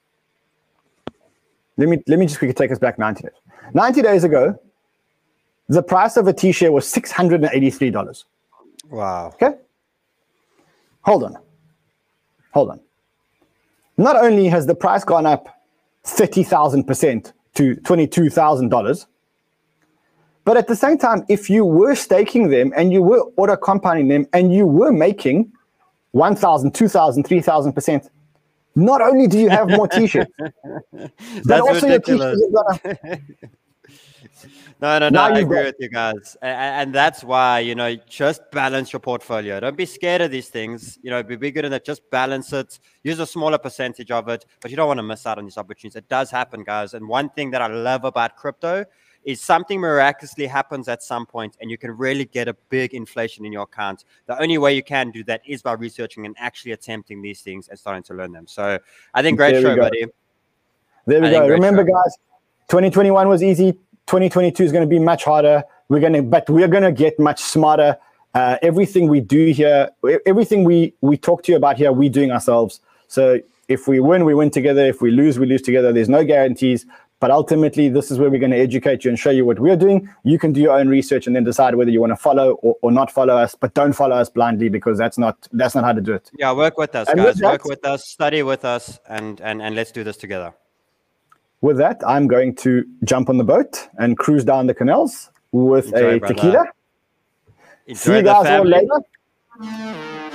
[1.76, 3.32] Let me let me just quickly take us back 90 days.
[3.72, 4.56] 90 days ago,
[5.68, 8.24] the price of a T-share was $683.
[8.90, 9.32] Wow.
[9.34, 9.56] Okay?
[11.02, 11.38] Hold on.
[12.52, 12.80] Hold on.
[13.96, 15.48] Not only has the price gone up
[16.04, 19.06] 30,000% to $22,000,
[20.44, 24.08] but at the same time, if you were staking them and you were auto compounding
[24.08, 25.50] them and you were making
[26.12, 28.10] 1,000, 2,000, 3,000%,
[28.76, 31.10] not only do you have more t-shirts, but
[31.44, 33.20] That's also your t-shirts are gonna
[34.80, 35.08] No, no, no.
[35.08, 38.42] Now I agree got- with you guys, A- a- and, that's why you know just
[38.50, 39.60] balance your portfolio.
[39.60, 40.98] Don't be scared of these things.
[41.02, 41.84] You know, be, be good in it.
[41.84, 42.78] Just balance it.
[43.02, 45.58] Use a smaller percentage of it, but you don't want to miss out on these
[45.58, 45.96] opportunities.
[45.96, 46.94] It does happen, guys.
[46.94, 48.84] And one thing that I love about crypto
[49.24, 53.46] is something miraculously happens at some point, and you can really get a big inflation
[53.46, 54.04] in your account.
[54.26, 57.68] The only way you can do that is by researching and actually attempting these things
[57.68, 58.46] and starting to learn them.
[58.46, 58.78] So,
[59.14, 60.04] I think great There show, buddy.
[61.06, 61.48] There we I go.
[61.48, 61.92] Remember, show.
[61.94, 62.16] guys,
[62.68, 63.78] 2021 was easy.
[64.06, 65.64] 2022 is going to be much harder.
[65.88, 67.96] We're going to, but we're going to get much smarter.
[68.34, 69.90] Uh, everything we do here,
[70.26, 72.80] everything we we talk to you about here, we're doing ourselves.
[73.06, 74.84] So if we win, we win together.
[74.84, 75.92] If we lose, we lose together.
[75.92, 76.84] There's no guarantees.
[77.20, 79.76] But ultimately, this is where we're going to educate you and show you what we're
[79.76, 80.10] doing.
[80.24, 82.76] You can do your own research and then decide whether you want to follow or,
[82.82, 83.54] or not follow us.
[83.54, 86.30] But don't follow us blindly because that's not that's not how to do it.
[86.38, 87.36] Yeah, work with us, And guys.
[87.36, 90.52] with Work with us, study with us, and and and let's do this together.
[91.64, 95.86] With that, I'm going to jump on the boat and cruise down the canals with
[95.94, 96.34] Enjoy, a brother.
[96.34, 96.64] tequila.
[97.86, 99.00] Enjoy See you guys all later.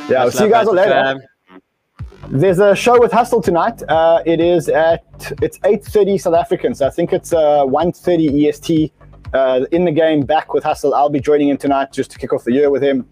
[0.10, 0.90] Yeah, I'll see you guys all later.
[0.90, 1.20] Fam.
[2.30, 3.84] There's a show with Hustle tonight.
[3.88, 5.04] Uh, it is at
[5.44, 8.92] it's 8:30 South African, so I think it's uh, 1:30 EST.
[9.32, 10.96] Uh, in the game, back with Hustle.
[10.96, 13.08] I'll be joining him tonight just to kick off the year with him.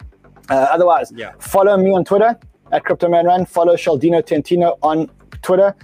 [0.49, 1.33] Uh, otherwise, Yeah.
[1.37, 2.35] follow me on Twitter
[2.71, 3.47] at CryptoManRan.
[3.47, 5.11] Follow Shaldino Tentino on
[5.43, 5.75] Twitter.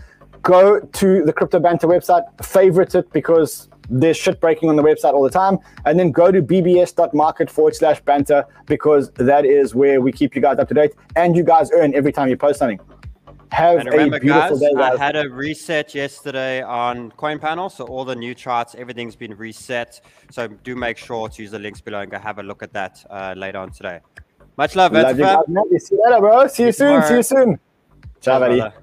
[0.44, 5.14] Go to the Crypto Banter website, favorite it because there's shit breaking on the website
[5.14, 5.58] all the time.
[5.86, 10.42] And then go to bbs.market forward slash banter because that is where we keep you
[10.42, 10.94] guys up to date.
[11.16, 12.80] And you guys earn every time you post something.
[13.52, 15.00] Have And remember, a beautiful guys, day, guys.
[15.00, 19.38] I had a reset yesterday on Coin Panel, so all the new charts, everything's been
[19.38, 20.02] reset.
[20.32, 22.74] So do make sure to use the links below and go have a look at
[22.74, 24.00] that uh, later on today.
[24.58, 25.44] Much love, Love you guys,
[25.86, 26.48] See you later, bro.
[26.48, 27.04] See you See you soon.
[27.04, 27.60] See you soon.
[28.22, 28.76] Ciao, Bye, buddy.